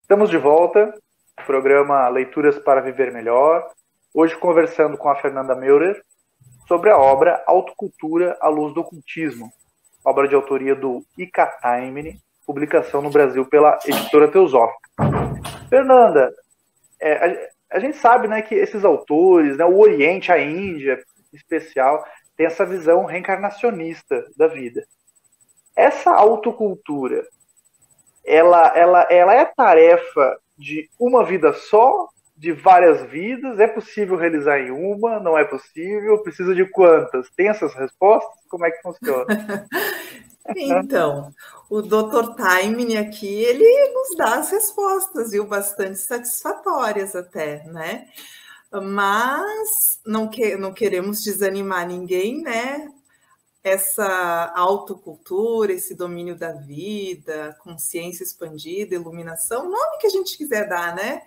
Estamos 0.01 0.29
de 0.29 0.37
volta, 0.37 0.93
programa 1.47 2.07
Leituras 2.09 2.59
para 2.59 2.79
Viver 2.79 3.11
Melhor. 3.11 3.67
Hoje 4.13 4.37
conversando 4.37 4.99
com 4.99 5.09
a 5.09 5.15
Fernanda 5.15 5.55
Meurer 5.55 5.99
sobre 6.67 6.91
a 6.91 6.97
obra 6.99 7.43
Autocultura 7.47 8.37
à 8.39 8.49
Luz 8.49 8.71
do 8.75 8.81
Ocultismo, 8.81 9.51
obra 10.03 10.27
de 10.27 10.35
autoria 10.35 10.75
do 10.75 11.03
Ika 11.17 11.45
Taimini, 11.45 12.19
publicação 12.45 13.01
no 13.01 13.09
Brasil 13.09 13.45
pela 13.45 13.77
editora 13.85 14.27
Teosófica. 14.27 14.89
Fernanda, 15.69 16.33
é, 16.99 17.47
a, 17.71 17.77
a, 17.77 17.79
gente 17.79 17.97
sabe 17.97 18.27
né, 18.27 18.41
que 18.41 18.55
esses 18.55 18.83
autores, 18.83 19.57
né, 19.57 19.65
o 19.65 19.77
Oriente, 19.77 20.31
a 20.31 20.39
Índia, 20.39 21.03
em 21.31 21.37
especial, 21.37 22.03
tem 22.35 22.45
essa 22.45 22.65
visão 22.65 23.05
reencarnacionista 23.05 24.25
da 24.35 24.47
vida. 24.47 24.83
Essa 25.75 26.11
autocultura, 26.11 27.23
ela, 28.25 28.67
ela, 28.75 29.07
ela 29.09 29.33
é 29.33 29.45
tarefa 29.45 30.37
de 30.57 30.89
uma 30.99 31.23
vida 31.23 31.53
só, 31.53 32.07
de 32.39 32.53
várias 32.53 33.03
vidas? 33.09 33.59
É 33.59 33.67
possível 33.67 34.15
realizar 34.15 34.59
em 34.59 34.71
uma? 34.71 35.19
Não 35.19 35.37
é 35.37 35.43
possível? 35.43 36.23
Precisa 36.23 36.55
de 36.55 36.65
quantas? 36.65 37.29
Tem 37.35 37.49
essas 37.49 37.75
respostas? 37.75 38.45
Como 38.47 38.65
é 38.65 38.71
que 38.71 38.81
funciona? 38.81 39.27
então, 40.55 41.33
o 41.69 41.81
Dr. 41.81 42.35
Timing 42.37 42.95
aqui, 42.95 43.43
ele 43.43 43.93
nos 43.93 44.15
dá 44.15 44.35
as 44.35 44.51
respostas, 44.51 45.31
viu? 45.31 45.45
Bastante 45.45 45.99
satisfatórias 45.99 47.13
até, 47.13 47.65
né? 47.65 48.07
Mas 48.71 49.99
não, 50.05 50.29
que, 50.29 50.55
não 50.55 50.73
queremos 50.73 51.21
desanimar 51.21 51.85
ninguém, 51.85 52.41
né? 52.41 52.89
Essa 53.61 54.53
autocultura, 54.55 55.73
esse 55.73 55.93
domínio 55.93 56.37
da 56.37 56.53
vida, 56.53 57.53
consciência 57.59 58.23
expandida, 58.23 58.95
iluminação, 58.95 59.69
nome 59.69 59.97
que 59.99 60.07
a 60.07 60.11
gente 60.11 60.37
quiser 60.37 60.69
dar, 60.69 60.95
né? 60.95 61.21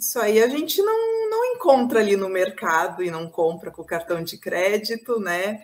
Isso 0.00 0.18
aí 0.18 0.42
a 0.42 0.48
gente 0.48 0.80
não, 0.80 1.28
não 1.28 1.44
encontra 1.54 2.00
ali 2.00 2.16
no 2.16 2.30
mercado 2.30 3.02
e 3.02 3.10
não 3.10 3.28
compra 3.28 3.70
com 3.70 3.84
cartão 3.84 4.24
de 4.24 4.38
crédito, 4.38 5.20
né? 5.20 5.62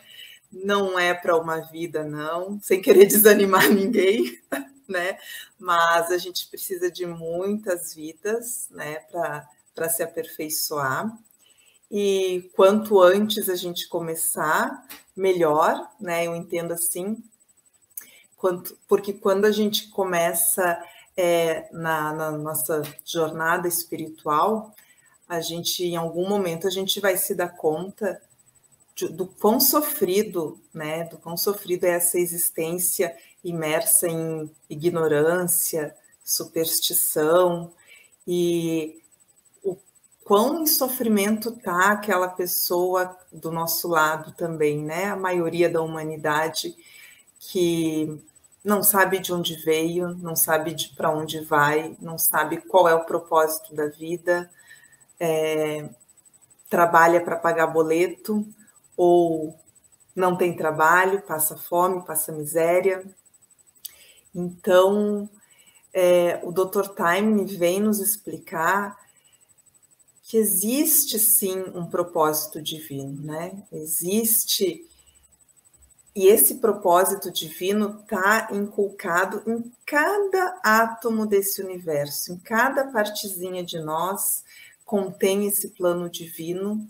Não 0.53 0.99
é 0.99 1.15
para 1.15 1.39
uma 1.39 1.61
vida, 1.61 2.05
não, 2.05 2.61
sem 2.61 2.83
querer 2.83 3.07
desanimar 3.09 3.67
ninguém, 3.71 4.39
né? 4.87 5.19
Mas 5.59 6.11
a 6.11 6.19
gente 6.19 6.49
precisa 6.49 6.91
de 6.91 7.07
muitas 7.07 7.95
vidas, 7.95 8.69
né, 8.71 8.97
para 9.11 9.89
se 9.89 10.03
aperfeiçoar. 10.03 11.11
E 11.91 12.51
quanto 12.55 13.01
antes 13.01 13.49
a 13.49 13.57
gente 13.57 13.89
começar, 13.89 14.87
melhor, 15.17 15.91
né? 15.99 16.27
Eu 16.27 16.37
entendo 16.37 16.73
assim, 16.73 17.17
quanto, 18.37 18.77
porque 18.87 19.15
quando 19.15 19.47
a 19.47 19.51
gente 19.51 19.89
começa 19.89 20.79
é, 21.17 21.69
na, 21.73 22.13
na, 22.13 22.31
nossa 22.33 22.83
jornada 23.05 23.67
espiritual, 23.67 24.75
a 25.29 25.41
gente, 25.41 25.85
em 25.85 25.97
algum 25.97 26.29
momento, 26.29 26.67
a 26.67 26.71
gente 26.71 27.01
vai 27.01 27.17
se 27.17 27.35
dar 27.35 27.49
conta 27.49 28.21
de, 28.95 29.09
do 29.09 29.27
quão 29.27 29.59
sofrido, 29.59 30.61
né, 30.73 31.05
do 31.05 31.17
quão 31.19 31.37
sofrido 31.37 31.85
é 31.85 31.91
essa 31.91 32.19
existência 32.19 33.17
imersa 33.43 34.09
em 34.09 34.51
ignorância, 34.69 35.95
superstição 36.25 37.73
e 38.27 39.01
o 39.63 39.77
quão 40.25 40.63
em 40.63 40.67
sofrimento 40.67 41.53
tá 41.53 41.93
aquela 41.93 42.29
pessoa 42.29 43.17
do 43.33 43.53
nosso 43.53 43.87
lado 43.87 44.33
também, 44.33 44.83
né? 44.83 45.05
A 45.07 45.17
maioria 45.17 45.71
da 45.71 45.81
humanidade 45.81 46.77
que 47.39 48.21
não 48.67 48.83
sabe 48.83 49.21
de 49.21 49.33
onde 49.33 49.55
veio, 49.55 50.09
não 50.17 50.35
sabe 50.35 50.75
para 50.97 51.09
onde 51.09 51.39
vai, 51.39 51.97
não 52.01 52.19
sabe 52.19 52.57
qual 52.57 52.89
é 52.89 52.95
o 52.97 53.05
propósito 53.05 53.73
da 53.73 53.87
vida, 53.87 54.51
é, 55.21 55.89
trabalha 56.69 57.21
para 57.21 57.37
pagar 57.37 57.69
boleto 57.69 58.45
ou 58.97 59.57
não 60.17 60.37
tem 60.37 60.57
trabalho, 60.57 61.23
passa 61.23 61.57
fome, 61.57 62.05
passa 62.05 62.33
miséria. 62.33 63.05
Então, 64.35 65.31
é, 65.95 66.41
o 66.43 66.51
Dr. 66.51 66.89
Time 66.97 67.45
vem 67.45 67.79
nos 67.79 68.01
explicar 68.01 68.99
que 70.25 70.37
existe 70.37 71.21
sim 71.21 71.63
um 71.73 71.87
propósito 71.87 72.61
divino, 72.61 73.23
né? 73.23 73.63
Existe 73.71 74.85
e 76.17 76.29
esse 76.29 76.55
propósito 76.55 77.31
divino 77.31 78.01
está 78.01 78.49
inculcado 78.51 79.43
em 79.47 79.71
cada 79.85 80.59
átomo 80.65 81.27
desse 81.27 81.63
universo, 81.63 82.33
em 82.33 82.39
cada 82.39 82.87
partezinha 82.87 83.63
de 83.63 83.79
nós 83.79 84.43
contém 84.83 85.47
esse 85.47 85.69
plano 85.69 86.09
divino 86.09 86.89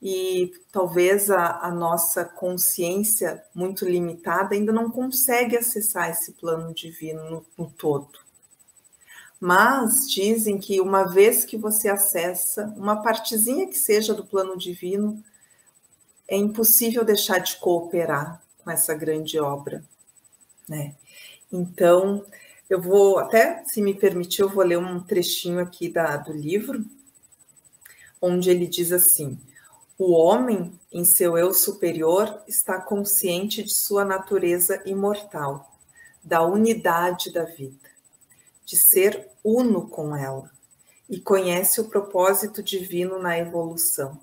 e 0.00 0.52
talvez 0.72 1.30
a, 1.30 1.58
a, 1.58 1.70
nossa 1.70 2.24
consciência 2.24 3.44
muito 3.54 3.84
limitada 3.84 4.54
ainda 4.54 4.72
não 4.72 4.90
consegue 4.90 5.54
acessar 5.54 6.08
esse 6.08 6.32
plano 6.32 6.72
divino 6.72 7.30
no, 7.30 7.46
no 7.58 7.70
todo. 7.70 8.20
Mas 9.38 10.10
dizem 10.10 10.56
que 10.56 10.80
uma 10.80 11.04
vez 11.04 11.44
que 11.44 11.58
você 11.58 11.90
acessa 11.90 12.72
uma 12.74 13.02
partezinha 13.02 13.66
que 13.66 13.76
seja 13.76 14.14
do 14.14 14.24
plano 14.24 14.56
divino, 14.56 15.22
é 16.26 16.36
impossível 16.36 17.04
deixar 17.04 17.38
de 17.38 17.56
cooperar 17.56 18.42
com 18.62 18.70
essa 18.70 18.94
grande 18.94 19.38
obra, 19.38 19.84
né? 20.68 20.94
Então, 21.50 22.24
eu 22.68 22.80
vou 22.80 23.18
até, 23.18 23.62
se 23.66 23.82
me 23.82 23.94
permitir, 23.94 24.42
eu 24.42 24.48
vou 24.48 24.64
ler 24.64 24.78
um 24.78 25.00
trechinho 25.00 25.60
aqui 25.60 25.88
da, 25.88 26.16
do 26.16 26.32
livro, 26.32 26.84
onde 28.20 28.50
ele 28.50 28.66
diz 28.66 28.92
assim: 28.92 29.38
o 29.98 30.12
homem, 30.12 30.72
em 30.90 31.04
seu 31.04 31.36
eu 31.36 31.52
superior, 31.52 32.42
está 32.48 32.80
consciente 32.80 33.62
de 33.62 33.74
sua 33.74 34.04
natureza 34.04 34.82
imortal, 34.86 35.76
da 36.22 36.42
unidade 36.42 37.32
da 37.32 37.44
vida, 37.44 37.90
de 38.64 38.76
ser 38.76 39.28
uno 39.44 39.88
com 39.88 40.16
ela, 40.16 40.50
e 41.08 41.20
conhece 41.20 41.80
o 41.80 41.88
propósito 41.88 42.62
divino 42.62 43.18
na 43.18 43.38
evolução 43.38 44.18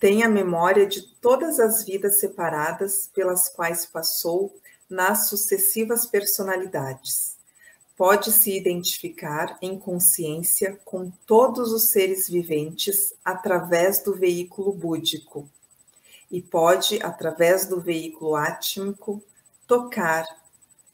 tem 0.00 0.22
a 0.22 0.28
memória 0.30 0.86
de 0.86 1.02
todas 1.02 1.60
as 1.60 1.84
vidas 1.84 2.18
separadas 2.18 3.10
pelas 3.14 3.50
quais 3.50 3.84
passou 3.84 4.58
nas 4.88 5.28
sucessivas 5.28 6.06
personalidades. 6.06 7.36
Pode 7.98 8.32
se 8.32 8.56
identificar 8.56 9.58
em 9.60 9.78
consciência 9.78 10.80
com 10.86 11.12
todos 11.26 11.70
os 11.70 11.90
seres 11.90 12.30
viventes 12.30 13.12
através 13.22 14.02
do 14.02 14.14
veículo 14.16 14.72
búdico 14.72 15.46
e 16.30 16.40
pode, 16.40 16.98
através 17.02 17.66
do 17.66 17.78
veículo 17.78 18.34
átmico, 18.34 19.22
tocar 19.66 20.24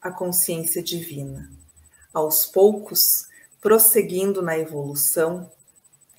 a 0.01 0.11
consciência 0.11 0.83
divina. 0.83 1.49
Aos 2.13 2.45
poucos, 2.45 3.29
prosseguindo 3.61 4.41
na 4.41 4.57
evolução, 4.57 5.49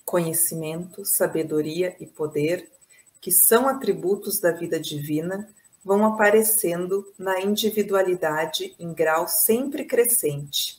conhecimento, 0.06 1.04
sabedoria 1.04 1.94
e 2.00 2.06
poder 2.06 2.77
que 3.20 3.32
são 3.32 3.68
atributos 3.68 4.40
da 4.40 4.52
vida 4.52 4.78
divina, 4.78 5.48
vão 5.84 6.04
aparecendo 6.04 7.12
na 7.18 7.40
individualidade 7.40 8.74
em 8.78 8.92
grau 8.92 9.26
sempre 9.26 9.84
crescente, 9.84 10.78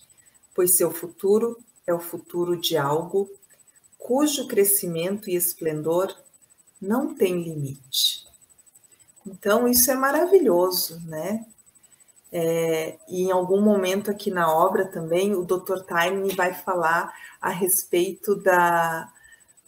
pois 0.54 0.76
seu 0.76 0.92
futuro 0.92 1.58
é 1.88 1.94
o 1.94 2.00
futuro 2.00 2.56
de 2.56 2.78
algo 2.78 3.30
cujo 3.98 4.48
crescimento 4.48 5.30
e 5.30 5.36
esplendor 5.36 6.16
não 6.82 7.14
tem 7.14 7.42
limite. 7.42 8.28
Então, 9.26 9.68
isso 9.68 9.92
é 9.92 9.96
maravilhoso, 9.96 11.02
né? 11.06 11.46
É, 12.32 12.98
e 13.08 13.24
em 13.24 13.32
algum 13.32 13.62
momento 13.62 14.10
aqui 14.10 14.30
na 14.30 14.52
obra 14.52 14.86
também, 14.86 15.36
o 15.36 15.44
Dr. 15.44 15.82
Time 15.88 16.34
vai 16.36 16.54
falar 16.54 17.14
a 17.42 17.50
respeito 17.50 18.36
da, 18.36 19.12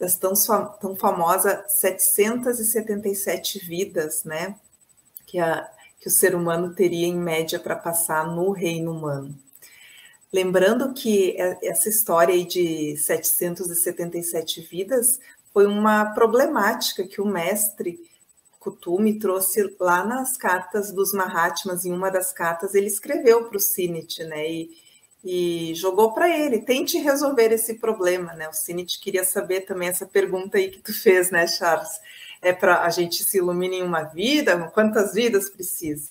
das 0.02 0.16
tão, 0.16 0.34
tão 0.80 0.96
famosas 0.96 1.62
777 1.74 3.60
vidas, 3.60 4.24
né? 4.24 4.56
Que, 5.24 5.38
a, 5.38 5.70
que 6.00 6.08
o 6.08 6.10
ser 6.10 6.34
humano 6.34 6.74
teria 6.74 7.06
em 7.06 7.16
média 7.16 7.60
para 7.60 7.76
passar 7.76 8.26
no 8.26 8.50
reino 8.50 8.90
humano. 8.90 9.32
Lembrando 10.32 10.92
que 10.92 11.36
essa 11.62 11.88
história 11.88 12.34
aí 12.34 12.44
de 12.44 12.96
777 12.96 14.62
vidas 14.62 15.20
foi 15.52 15.66
uma 15.66 16.06
problemática 16.06 17.06
que 17.06 17.20
o 17.20 17.24
mestre 17.26 18.00
Kutumi 18.58 19.20
trouxe 19.20 19.76
lá 19.78 20.04
nas 20.04 20.36
cartas 20.36 20.90
dos 20.90 21.12
Mahatmas. 21.12 21.84
Em 21.84 21.92
uma 21.92 22.10
das 22.10 22.32
cartas, 22.32 22.74
ele 22.74 22.88
escreveu 22.88 23.44
para 23.44 23.56
o 23.56 23.60
Sinit, 23.60 24.24
né? 24.24 24.50
E, 24.50 24.70
e 25.24 25.72
jogou 25.74 26.12
para 26.12 26.28
ele, 26.28 26.60
tente 26.60 26.98
resolver 26.98 27.52
esse 27.52 27.74
problema, 27.74 28.32
né? 28.34 28.48
O 28.48 28.52
Cinit 28.52 28.98
queria 28.98 29.24
saber 29.24 29.60
também 29.62 29.88
essa 29.88 30.04
pergunta 30.04 30.58
aí 30.58 30.70
que 30.70 30.80
tu 30.80 30.92
fez, 30.92 31.30
né, 31.30 31.46
Charles? 31.46 32.00
É 32.40 32.52
para 32.52 32.82
a 32.82 32.90
gente 32.90 33.22
se 33.22 33.38
iluminar 33.38 33.78
em 33.78 33.82
uma 33.82 34.02
vida? 34.02 34.68
Quantas 34.70 35.14
vidas 35.14 35.48
precisa? 35.48 36.10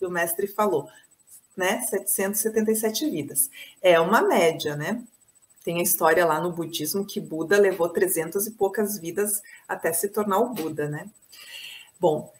E 0.00 0.06
o 0.06 0.10
mestre 0.10 0.46
falou, 0.46 0.88
né? 1.56 1.82
777 1.82 3.10
vidas. 3.10 3.50
É 3.82 3.98
uma 3.98 4.22
média, 4.22 4.76
né? 4.76 5.02
Tem 5.64 5.80
a 5.80 5.82
história 5.82 6.24
lá 6.24 6.40
no 6.40 6.52
budismo 6.52 7.04
que 7.04 7.20
Buda 7.20 7.58
levou 7.58 7.88
300 7.88 8.46
e 8.46 8.52
poucas 8.52 8.98
vidas 8.98 9.42
até 9.66 9.92
se 9.92 10.08
tornar 10.08 10.38
o 10.38 10.54
Buda, 10.54 10.88
né? 10.88 11.10
Bom, 11.98 12.32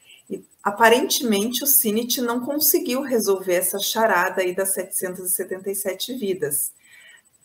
aparentemente, 0.62 1.64
o 1.64 1.66
Sinit 1.66 2.20
não 2.20 2.40
conseguiu 2.40 3.02
resolver 3.02 3.54
essa 3.54 3.78
charada 3.78 4.42
aí 4.42 4.54
das 4.54 4.74
777 4.74 6.14
vidas. 6.14 6.72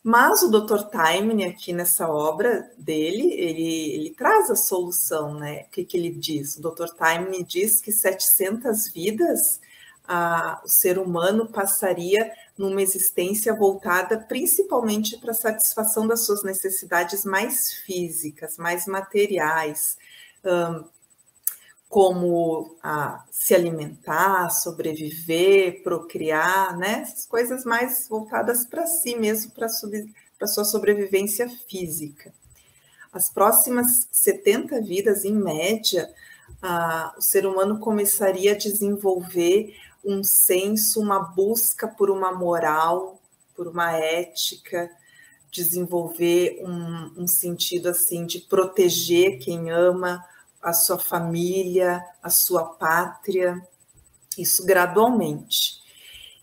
Mas 0.03 0.41
o 0.43 0.49
Dr. 0.49 0.83
Taimne, 0.89 1.45
aqui 1.45 1.71
nessa 1.71 2.09
obra 2.09 2.69
dele, 2.77 3.33
ele, 3.33 3.93
ele 3.93 4.09
traz 4.09 4.51
a 4.51 4.55
solução, 4.55 5.35
né? 5.35 5.65
O 5.67 5.71
que, 5.71 5.85
que 5.85 5.95
ele 5.95 6.09
diz? 6.09 6.57
O 6.57 6.61
Dr. 6.61 6.89
Taimne 6.97 7.43
diz 7.43 7.79
que 7.79 7.91
700 7.91 8.89
vidas 8.89 9.61
o 10.63 10.67
ser 10.67 10.99
humano 10.99 11.47
passaria 11.47 12.31
numa 12.57 12.81
existência 12.81 13.53
voltada 13.53 14.17
principalmente 14.17 15.17
para 15.17 15.31
a 15.31 15.35
satisfação 15.35 16.05
das 16.05 16.25
suas 16.25 16.43
necessidades 16.43 17.23
mais 17.23 17.73
físicas, 17.85 18.57
mais 18.57 18.85
materiais, 18.85 19.97
um, 20.43 20.83
como 21.93 22.75
se 23.29 23.53
alimentar, 23.53 24.49
sobreviver, 24.49 25.83
procriar, 25.83 26.75
né? 26.75 27.01
Essas 27.01 27.27
coisas 27.27 27.63
mais 27.65 28.07
voltadas 28.09 28.65
para 28.65 28.87
si 28.87 29.15
mesmo, 29.15 29.51
para 29.51 29.67
a 29.67 30.47
sua 30.47 30.65
sobrevivência 30.65 31.47
física. 31.69 32.33
As 33.11 33.29
próximas 33.29 34.07
70 34.11 34.81
vidas, 34.81 35.23
em 35.23 35.35
média, 35.35 36.11
o 37.15 37.21
ser 37.21 37.45
humano 37.45 37.77
começaria 37.77 38.53
a 38.53 38.57
desenvolver 38.57 39.75
um 40.03 40.23
senso, 40.23 40.99
uma 40.99 41.19
busca 41.19 41.87
por 41.87 42.09
uma 42.09 42.31
moral, 42.31 43.21
por 43.55 43.67
uma 43.67 43.91
ética, 43.91 44.89
desenvolver 45.51 46.59
um, 46.65 47.21
um 47.21 47.27
sentido 47.27 47.87
assim 47.87 48.25
de 48.25 48.39
proteger 48.39 49.37
quem 49.37 49.69
ama, 49.69 50.25
a 50.63 50.73
sua 50.73 50.97
família, 50.97 52.03
a 52.21 52.29
sua 52.29 52.63
pátria, 52.63 53.61
isso 54.37 54.65
gradualmente. 54.65 55.83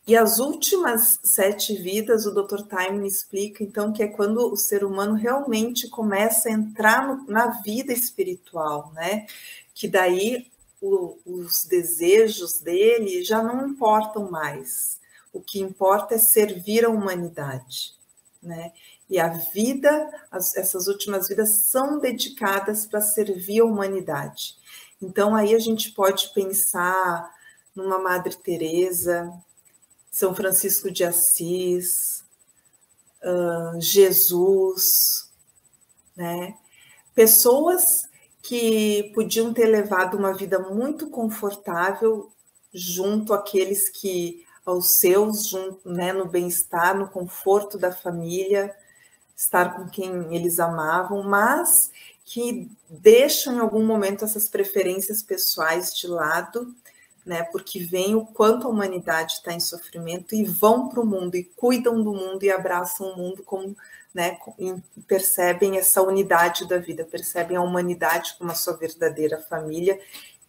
E 0.06 0.16
as 0.16 0.38
últimas 0.38 1.20
sete 1.22 1.74
vidas, 1.74 2.26
o 2.26 2.34
Dr. 2.34 2.62
Time 2.64 2.98
me 2.98 3.08
explica, 3.08 3.62
então, 3.62 3.92
que 3.92 4.02
é 4.02 4.08
quando 4.08 4.52
o 4.52 4.56
ser 4.56 4.84
humano 4.84 5.14
realmente 5.14 5.88
começa 5.88 6.48
a 6.48 6.52
entrar 6.52 7.06
no, 7.06 7.26
na 7.26 7.62
vida 7.62 7.92
espiritual, 7.92 8.92
né? 8.92 9.26
Que 9.74 9.86
daí 9.86 10.50
o, 10.80 11.16
os 11.24 11.64
desejos 11.64 12.60
dele 12.60 13.22
já 13.22 13.42
não 13.42 13.68
importam 13.68 14.30
mais. 14.30 14.98
O 15.32 15.40
que 15.40 15.60
importa 15.60 16.16
é 16.16 16.18
servir 16.18 16.84
a 16.84 16.90
humanidade, 16.90 17.94
né? 18.42 18.72
E 19.10 19.18
a 19.18 19.28
vida, 19.28 20.08
as, 20.30 20.56
essas 20.56 20.86
últimas 20.86 21.26
vidas 21.26 21.62
são 21.62 21.98
dedicadas 21.98 22.86
para 22.86 23.00
servir 23.00 23.60
a 23.60 23.64
humanidade. 23.64 24.54
Então 25.02 25.34
aí 25.34 25.52
a 25.52 25.58
gente 25.58 25.90
pode 25.90 26.32
pensar 26.32 27.28
numa 27.74 27.98
Madre 27.98 28.36
Teresa, 28.36 29.32
São 30.12 30.32
Francisco 30.32 30.90
de 30.92 31.02
Assis, 31.02 32.24
uh, 33.22 33.80
Jesus, 33.80 35.28
né? 36.16 36.56
Pessoas 37.12 38.08
que 38.40 39.10
podiam 39.14 39.52
ter 39.52 39.66
levado 39.66 40.16
uma 40.16 40.32
vida 40.32 40.58
muito 40.58 41.10
confortável 41.10 42.30
junto 42.72 43.34
àqueles 43.34 43.88
que 43.88 44.46
aos 44.64 44.98
seus, 44.98 45.48
junto, 45.48 45.90
né, 45.90 46.12
no 46.12 46.26
bem-estar, 46.26 46.96
no 46.96 47.08
conforto 47.08 47.76
da 47.76 47.90
família, 47.90 48.74
estar 49.42 49.76
com 49.76 49.88
quem 49.88 50.34
eles 50.34 50.60
amavam, 50.60 51.22
mas 51.22 51.90
que 52.24 52.70
deixam 52.88 53.54
em 53.54 53.58
algum 53.58 53.84
momento 53.84 54.24
essas 54.24 54.48
preferências 54.48 55.22
pessoais 55.22 55.94
de 55.94 56.06
lado 56.06 56.74
né? 57.24 57.42
Porque 57.44 57.80
veem 57.80 58.14
o 58.14 58.24
quanto 58.24 58.66
a 58.66 58.70
humanidade 58.70 59.34
está 59.34 59.52
em 59.52 59.60
sofrimento 59.60 60.34
e 60.34 60.44
vão 60.44 60.88
para 60.88 61.00
o 61.00 61.06
mundo 61.06 61.36
e 61.36 61.44
cuidam 61.44 62.02
do 62.02 62.12
mundo 62.12 62.42
e 62.42 62.50
abraçam 62.50 63.08
o 63.08 63.16
mundo 63.16 63.42
como, 63.42 63.76
né? 64.14 64.38
E 64.58 64.74
percebem 65.02 65.78
essa 65.78 66.02
unidade 66.02 66.66
da 66.66 66.78
vida, 66.78 67.04
percebem 67.04 67.56
a 67.56 67.62
humanidade 67.62 68.34
como 68.38 68.50
a 68.50 68.54
sua 68.54 68.76
verdadeira 68.76 69.38
família, 69.38 70.00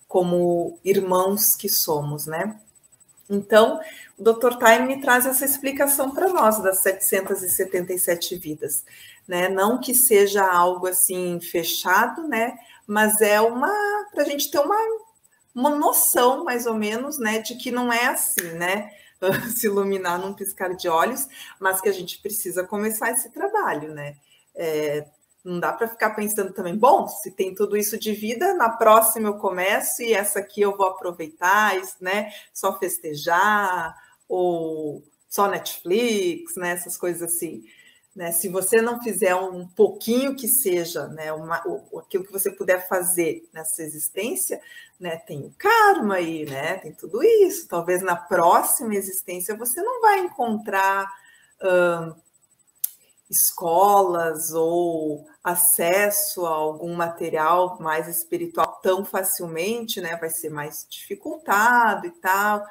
como 0.07 0.79
irmãos 0.83 1.55
que 1.55 1.69
somos, 1.69 2.25
né? 2.25 2.59
Então, 3.31 3.79
o 4.17 4.23
Dr. 4.23 4.57
Time 4.57 4.87
me 4.87 5.01
traz 5.01 5.25
essa 5.25 5.45
explicação 5.45 6.11
para 6.11 6.27
nós 6.27 6.61
das 6.61 6.79
777 6.79 8.35
vidas, 8.35 8.83
né? 9.25 9.47
Não 9.47 9.79
que 9.79 9.95
seja 9.95 10.45
algo 10.45 10.85
assim 10.85 11.39
fechado, 11.39 12.27
né? 12.27 12.57
Mas 12.85 13.21
é 13.21 13.39
uma 13.39 13.71
para 14.11 14.23
a 14.23 14.25
gente 14.25 14.51
ter 14.51 14.59
uma, 14.59 14.75
uma 15.55 15.69
noção, 15.69 16.43
mais 16.43 16.65
ou 16.65 16.75
menos, 16.75 17.17
né, 17.17 17.39
de 17.39 17.55
que 17.55 17.71
não 17.71 17.91
é 17.91 18.07
assim, 18.07 18.51
né? 18.57 18.91
Se 19.55 19.67
iluminar 19.67 20.19
num 20.19 20.33
piscar 20.33 20.75
de 20.75 20.89
olhos, 20.89 21.27
mas 21.57 21.79
que 21.79 21.87
a 21.87 21.93
gente 21.93 22.19
precisa 22.21 22.65
começar 22.65 23.11
esse 23.11 23.29
trabalho, 23.29 23.93
né? 23.93 24.17
É, 24.53 25.05
não 25.43 25.59
dá 25.59 25.73
para 25.73 25.87
ficar 25.87 26.11
pensando 26.11 26.53
também, 26.53 26.77
bom, 26.77 27.07
se 27.07 27.31
tem 27.31 27.55
tudo 27.55 27.75
isso 27.75 27.97
de 27.97 28.13
vida, 28.13 28.53
na 28.53 28.69
próxima 28.69 29.27
eu 29.27 29.35
começo 29.35 30.01
e 30.03 30.13
essa 30.13 30.39
aqui 30.39 30.61
eu 30.61 30.75
vou 30.75 30.87
aproveitar, 30.87 31.73
né? 31.99 32.31
Só 32.53 32.77
festejar, 32.77 33.95
ou 34.29 35.03
só 35.27 35.47
Netflix, 35.47 36.55
né? 36.55 36.71
Essas 36.71 36.95
coisas 36.95 37.21
assim. 37.21 37.63
Né? 38.15 38.31
Se 38.33 38.49
você 38.49 38.81
não 38.81 39.01
fizer 39.01 39.33
um 39.35 39.65
pouquinho 39.65 40.35
que 40.35 40.47
seja, 40.47 41.07
né, 41.07 41.31
uma, 41.31 41.65
o, 41.65 41.99
aquilo 41.99 42.25
que 42.25 42.31
você 42.31 42.51
puder 42.51 42.85
fazer 42.85 43.47
nessa 43.53 43.81
existência, 43.81 44.59
né, 44.99 45.15
tem 45.15 45.45
o 45.45 45.55
karma 45.57 46.15
aí, 46.15 46.45
né, 46.45 46.77
tem 46.77 46.91
tudo 46.91 47.23
isso. 47.23 47.69
Talvez 47.69 48.01
na 48.01 48.17
próxima 48.17 48.95
existência 48.95 49.55
você 49.55 49.81
não 49.81 50.01
vai 50.01 50.19
encontrar 50.19 51.09
escolas 53.31 54.51
ou 54.51 55.25
acesso 55.41 56.45
a 56.45 56.49
algum 56.49 56.93
material 56.93 57.77
mais 57.79 58.07
espiritual 58.07 58.79
tão 58.83 59.05
facilmente, 59.05 60.01
né, 60.01 60.17
vai 60.17 60.29
ser 60.29 60.49
mais 60.49 60.85
dificultado 60.89 62.05
e 62.05 62.11
tal. 62.11 62.63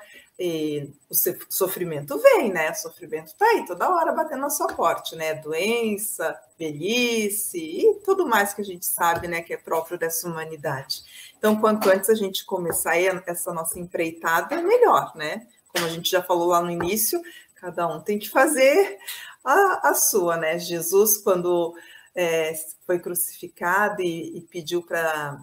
E 0.42 0.90
o 1.10 1.14
sofrimento 1.50 2.18
vem, 2.18 2.50
né? 2.50 2.70
O 2.70 2.74
sofrimento 2.74 3.34
tá 3.36 3.44
aí 3.44 3.66
toda 3.66 3.90
hora 3.90 4.10
batendo 4.10 4.40
na 4.40 4.48
sua 4.48 4.68
porta, 4.68 5.14
né? 5.14 5.34
Doença, 5.34 6.34
velhice 6.58 7.58
e 7.58 7.94
tudo 8.02 8.26
mais 8.26 8.54
que 8.54 8.62
a 8.62 8.64
gente 8.64 8.86
sabe, 8.86 9.28
né? 9.28 9.42
Que 9.42 9.52
é 9.52 9.58
próprio 9.58 9.98
dessa 9.98 10.26
humanidade. 10.26 11.02
Então, 11.36 11.60
quanto 11.60 11.90
antes 11.90 12.08
a 12.08 12.14
gente 12.14 12.46
começar 12.46 12.96
essa 13.26 13.52
nossa 13.52 13.78
empreitada, 13.78 14.62
melhor, 14.62 15.12
né? 15.14 15.46
Como 15.68 15.84
a 15.84 15.90
gente 15.90 16.10
já 16.10 16.22
falou 16.22 16.48
lá 16.48 16.62
no 16.62 16.70
início, 16.70 17.20
cada 17.60 17.86
um 17.86 18.00
tem 18.00 18.18
que 18.18 18.30
fazer 18.30 18.98
a, 19.44 19.90
a 19.90 19.94
sua, 19.94 20.36
né? 20.36 20.58
Jesus, 20.58 21.18
quando 21.18 21.74
é, 22.14 22.54
foi 22.86 22.98
crucificado 22.98 24.02
e, 24.02 24.38
e 24.38 24.40
pediu 24.42 24.82
para 24.82 25.38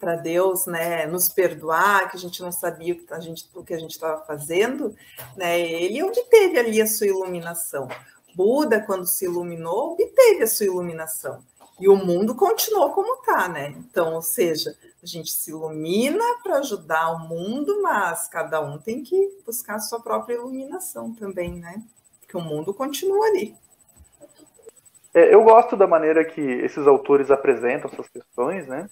para 0.00 0.16
Deus, 0.16 0.66
né, 0.66 1.06
nos 1.06 1.28
perdoar, 1.28 2.10
que 2.10 2.16
a 2.16 2.18
gente 2.18 2.42
não 2.42 2.50
sabia 2.50 2.94
o 2.94 2.96
que 2.96 3.14
a 3.14 3.20
gente 3.20 3.48
o 3.54 3.62
que 3.62 3.74
a 3.74 3.78
gente 3.78 3.92
estava 3.92 4.24
fazendo, 4.24 4.96
né? 5.36 5.60
Ele 5.60 6.02
obteve 6.02 6.58
ali 6.58 6.82
a 6.82 6.86
sua 6.86 7.06
iluminação. 7.06 7.86
Buda, 8.34 8.80
quando 8.80 9.06
se 9.06 9.26
iluminou, 9.26 9.92
obteve 9.92 10.42
a 10.42 10.46
sua 10.48 10.66
iluminação. 10.66 11.44
E 11.80 11.88
o 11.88 11.96
mundo 11.96 12.34
continuou 12.34 12.90
como 12.90 13.14
está, 13.14 13.48
né? 13.48 13.74
Então, 13.78 14.14
ou 14.14 14.22
seja, 14.22 14.74
a 15.02 15.06
gente 15.06 15.30
se 15.30 15.50
ilumina 15.50 16.24
para 16.42 16.58
ajudar 16.58 17.10
o 17.12 17.28
mundo, 17.28 17.80
mas 17.82 18.28
cada 18.28 18.60
um 18.60 18.78
tem 18.78 19.02
que 19.02 19.38
buscar 19.46 19.76
a 19.76 19.80
sua 19.80 20.00
própria 20.00 20.34
iluminação 20.34 21.14
também, 21.14 21.52
né? 21.52 21.82
Porque 22.20 22.36
o 22.36 22.40
mundo 22.40 22.74
continua 22.74 23.26
ali. 23.26 23.54
É, 25.14 25.32
eu 25.32 25.42
gosto 25.44 25.76
da 25.76 25.86
maneira 25.86 26.24
que 26.24 26.40
esses 26.40 26.86
autores 26.86 27.30
apresentam 27.30 27.90
essas 27.90 28.08
questões, 28.08 28.66
né? 28.66 28.88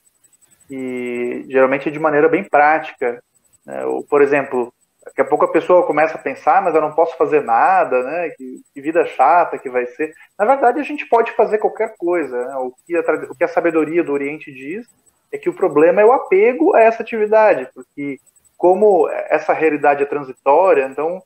e 0.70 1.44
geralmente 1.48 1.88
é 1.88 1.92
de 1.92 1.98
maneira 1.98 2.28
bem 2.28 2.44
prática. 2.44 3.22
Né? 3.64 3.82
Por 4.08 4.22
exemplo, 4.22 4.72
daqui 5.16 5.22
a 5.22 5.24
pouco 5.24 5.46
a 5.46 5.50
pessoa 5.50 5.86
começa 5.86 6.16
a 6.16 6.20
pensar, 6.20 6.60
mas 6.60 6.74
eu 6.74 6.80
não 6.82 6.92
posso 6.92 7.16
fazer 7.16 7.42
nada, 7.42 8.02
né? 8.02 8.28
Que, 8.36 8.60
que 8.74 8.80
vida 8.82 9.06
chata 9.06 9.58
que 9.58 9.70
vai 9.70 9.86
ser. 9.86 10.12
Na 10.38 10.44
verdade, 10.44 10.78
a 10.78 10.82
gente 10.82 11.08
pode 11.08 11.32
fazer 11.32 11.56
qualquer 11.56 11.94
coisa. 11.96 12.36
Né? 12.44 12.56
O, 12.56 12.74
que 12.86 12.94
a, 12.94 13.00
o 13.30 13.34
que 13.34 13.44
a 13.44 13.48
sabedoria 13.48 14.04
do 14.04 14.12
Oriente 14.12 14.52
diz 14.52 14.86
é 15.32 15.38
que 15.38 15.48
o 15.48 15.54
problema 15.54 16.02
é 16.02 16.04
o 16.04 16.12
apego 16.12 16.76
a 16.76 16.82
essa 16.82 17.02
atividade, 17.02 17.68
porque 17.74 18.18
como 18.58 19.08
essa 19.08 19.52
realidade 19.52 20.02
é 20.02 20.06
transitória, 20.06 20.84
então 20.84 21.22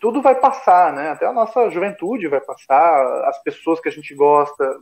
tudo 0.00 0.22
vai 0.22 0.34
passar, 0.34 0.92
né? 0.92 1.10
Até 1.10 1.26
a 1.26 1.32
nossa 1.32 1.70
juventude 1.70 2.28
vai 2.28 2.40
passar, 2.40 3.28
as 3.28 3.42
pessoas 3.42 3.78
que 3.78 3.88
a 3.88 3.92
gente 3.92 4.14
gosta 4.14 4.76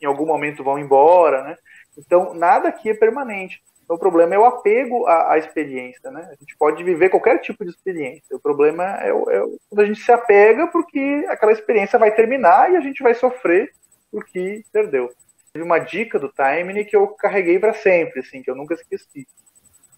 em 0.00 0.06
algum 0.06 0.26
momento 0.26 0.64
vão 0.64 0.78
embora, 0.78 1.42
né? 1.42 1.56
Então, 1.96 2.34
nada 2.34 2.68
aqui 2.68 2.90
é 2.90 2.94
permanente. 2.94 3.62
Então, 3.92 3.96
o 3.96 3.98
problema 3.98 4.34
é 4.34 4.38
o 4.38 4.44
apego 4.46 5.06
à, 5.06 5.34
à, 5.34 5.38
experiência, 5.38 6.10
né? 6.10 6.26
A 6.30 6.34
gente 6.36 6.56
pode 6.56 6.82
viver 6.82 7.10
qualquer 7.10 7.38
tipo 7.40 7.62
de 7.62 7.70
experiência. 7.70 8.34
O 8.34 8.40
problema 8.40 8.84
é, 9.02 9.10
é 9.10 9.42
quando 9.68 9.80
a 9.80 9.84
gente 9.84 10.00
se 10.00 10.10
apega 10.10 10.66
porque 10.68 11.26
aquela 11.28 11.52
experiência 11.52 11.98
vai 11.98 12.10
terminar 12.10 12.72
e 12.72 12.76
a 12.76 12.80
gente 12.80 13.02
vai 13.02 13.14
sofrer 13.14 13.70
porque 14.10 14.64
perdeu. 14.72 15.12
Teve 15.52 15.62
uma 15.62 15.78
dica 15.78 16.18
do 16.18 16.32
Timing 16.32 16.84
que 16.84 16.96
eu 16.96 17.06
carreguei 17.08 17.58
para 17.58 17.74
sempre, 17.74 18.20
assim, 18.20 18.42
que 18.42 18.50
eu 18.50 18.54
nunca 18.54 18.72
esqueci. 18.72 19.26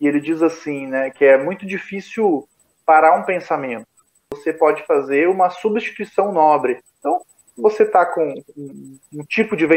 E 0.01 0.09
ele 0.09 0.21
diz 0.21 0.43
assim, 0.43 0.89
né, 0.89 1.11
que 1.11 1.25
é 1.25 1.39
muito 1.39 1.65
difícil 1.65 2.49
parar 2.85 3.17
um 3.17 3.23
pensamento. 3.23 3.87
Você 4.33 4.53
pode 4.53 4.85
fazer 4.87 5.29
uma 5.29 5.51
substituição 5.51 6.33
nobre. 6.33 6.81
Então, 6.99 7.23
você 7.57 7.85
está 7.85 8.05
com 8.05 8.35
um, 8.57 8.99
um 9.13 9.25
tipo 9.25 9.57
de 9.57 9.69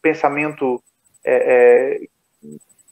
pensamento 0.00 0.82
é, 1.22 1.34
é, 1.34 2.06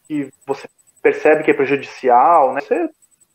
que 0.06 0.32
você 0.46 0.68
percebe 1.02 1.42
que 1.42 1.50
é 1.50 1.54
prejudicial, 1.54 2.54
né? 2.54 2.60
Você 2.60 2.88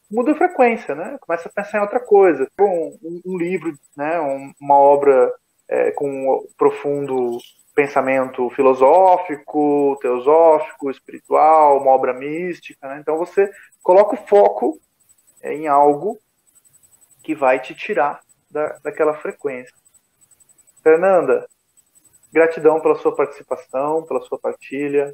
muda 0.10 0.32
a 0.32 0.36
frequência, 0.36 0.95
né? 0.95 1.17
Começa 1.21 1.49
a 1.49 1.51
pensar 1.51 1.77
em 1.77 1.82
outra 1.82 1.99
coisa. 1.99 2.49
Um, 2.60 3.21
um, 3.25 3.38
livro, 3.38 3.77
né? 3.95 4.19
Um, 4.19 4.53
uma 4.60 4.75
obra 4.75 5.34
é, 5.67 5.91
com 5.91 6.10
um 6.10 6.47
profundo 6.58 7.38
pensamento 7.75 8.49
filosófico, 8.51 9.97
teosófico, 10.01 10.91
espiritual, 10.91 11.82
uma 11.82 11.91
obra 11.91 12.13
mística, 12.13 12.88
né? 12.88 12.99
Então 12.99 13.17
você 13.17 13.49
coloca 13.82 14.15
o 14.15 14.27
foco 14.27 14.79
é, 15.41 15.53
em 15.53 15.67
algo 15.67 16.17
que 17.23 17.36
vai 17.36 17.60
te 17.60 17.75
tirar 17.75 18.21
da, 18.49 18.77
daquela 18.84 19.13
frequência. 19.13 19.73
Fernanda, 20.82 21.47
Gratidão 22.32 22.79
pela 22.79 22.95
sua 22.95 23.15
participação, 23.15 24.03
pela 24.03 24.21
sua 24.21 24.38
partilha. 24.38 25.13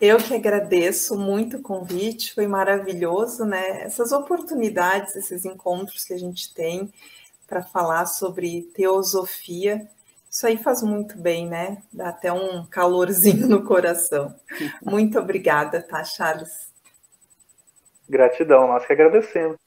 Eu 0.00 0.16
que 0.16 0.34
agradeço 0.34 1.18
muito 1.18 1.58
o 1.58 1.62
convite, 1.62 2.32
foi 2.32 2.46
maravilhoso, 2.46 3.44
né? 3.44 3.82
Essas 3.82 4.12
oportunidades, 4.12 5.14
esses 5.14 5.44
encontros 5.44 6.04
que 6.04 6.14
a 6.14 6.18
gente 6.18 6.54
tem 6.54 6.90
para 7.46 7.62
falar 7.62 8.06
sobre 8.06 8.62
teosofia, 8.74 9.86
isso 10.30 10.46
aí 10.46 10.56
faz 10.56 10.82
muito 10.82 11.18
bem, 11.18 11.46
né? 11.46 11.82
Dá 11.92 12.08
até 12.08 12.32
um 12.32 12.64
calorzinho 12.64 13.46
no 13.46 13.62
coração. 13.62 14.34
Muito 14.82 15.18
obrigada, 15.18 15.82
tá, 15.82 16.02
Charles? 16.02 16.72
Gratidão, 18.08 18.68
nós 18.68 18.86
que 18.86 18.94
agradecemos. 18.94 19.58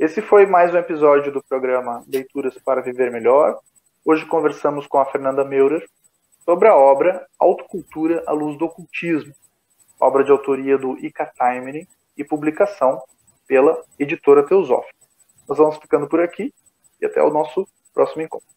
Esse 0.00 0.20
foi 0.20 0.46
mais 0.46 0.74
um 0.74 0.78
episódio 0.78 1.32
do 1.32 1.44
programa 1.44 2.02
Leituras 2.08 2.58
para 2.58 2.82
Viver 2.82 3.12
Melhor. 3.12 3.56
Hoje 4.04 4.26
conversamos 4.26 4.84
com 4.88 4.98
a 4.98 5.06
Fernanda 5.06 5.44
Meurer 5.44 5.88
sobre 6.44 6.66
a 6.66 6.74
obra 6.74 7.24
Autocultura 7.38 8.24
à 8.26 8.32
Luz 8.32 8.58
do 8.58 8.64
Ocultismo, 8.64 9.32
obra 10.00 10.24
de 10.24 10.30
autoria 10.30 10.76
do 10.78 10.98
Ika 10.98 11.26
Timing 11.36 11.86
e 12.16 12.24
publicação 12.24 13.02
pela 13.46 13.82
editora 13.98 14.46
Teosófica. 14.46 14.94
Nós 15.48 15.58
vamos 15.58 15.76
ficando 15.76 16.08
por 16.08 16.20
aqui 16.20 16.52
e 17.00 17.06
até 17.06 17.22
o 17.22 17.30
nosso 17.30 17.68
próximo 17.94 18.22
encontro. 18.22 18.55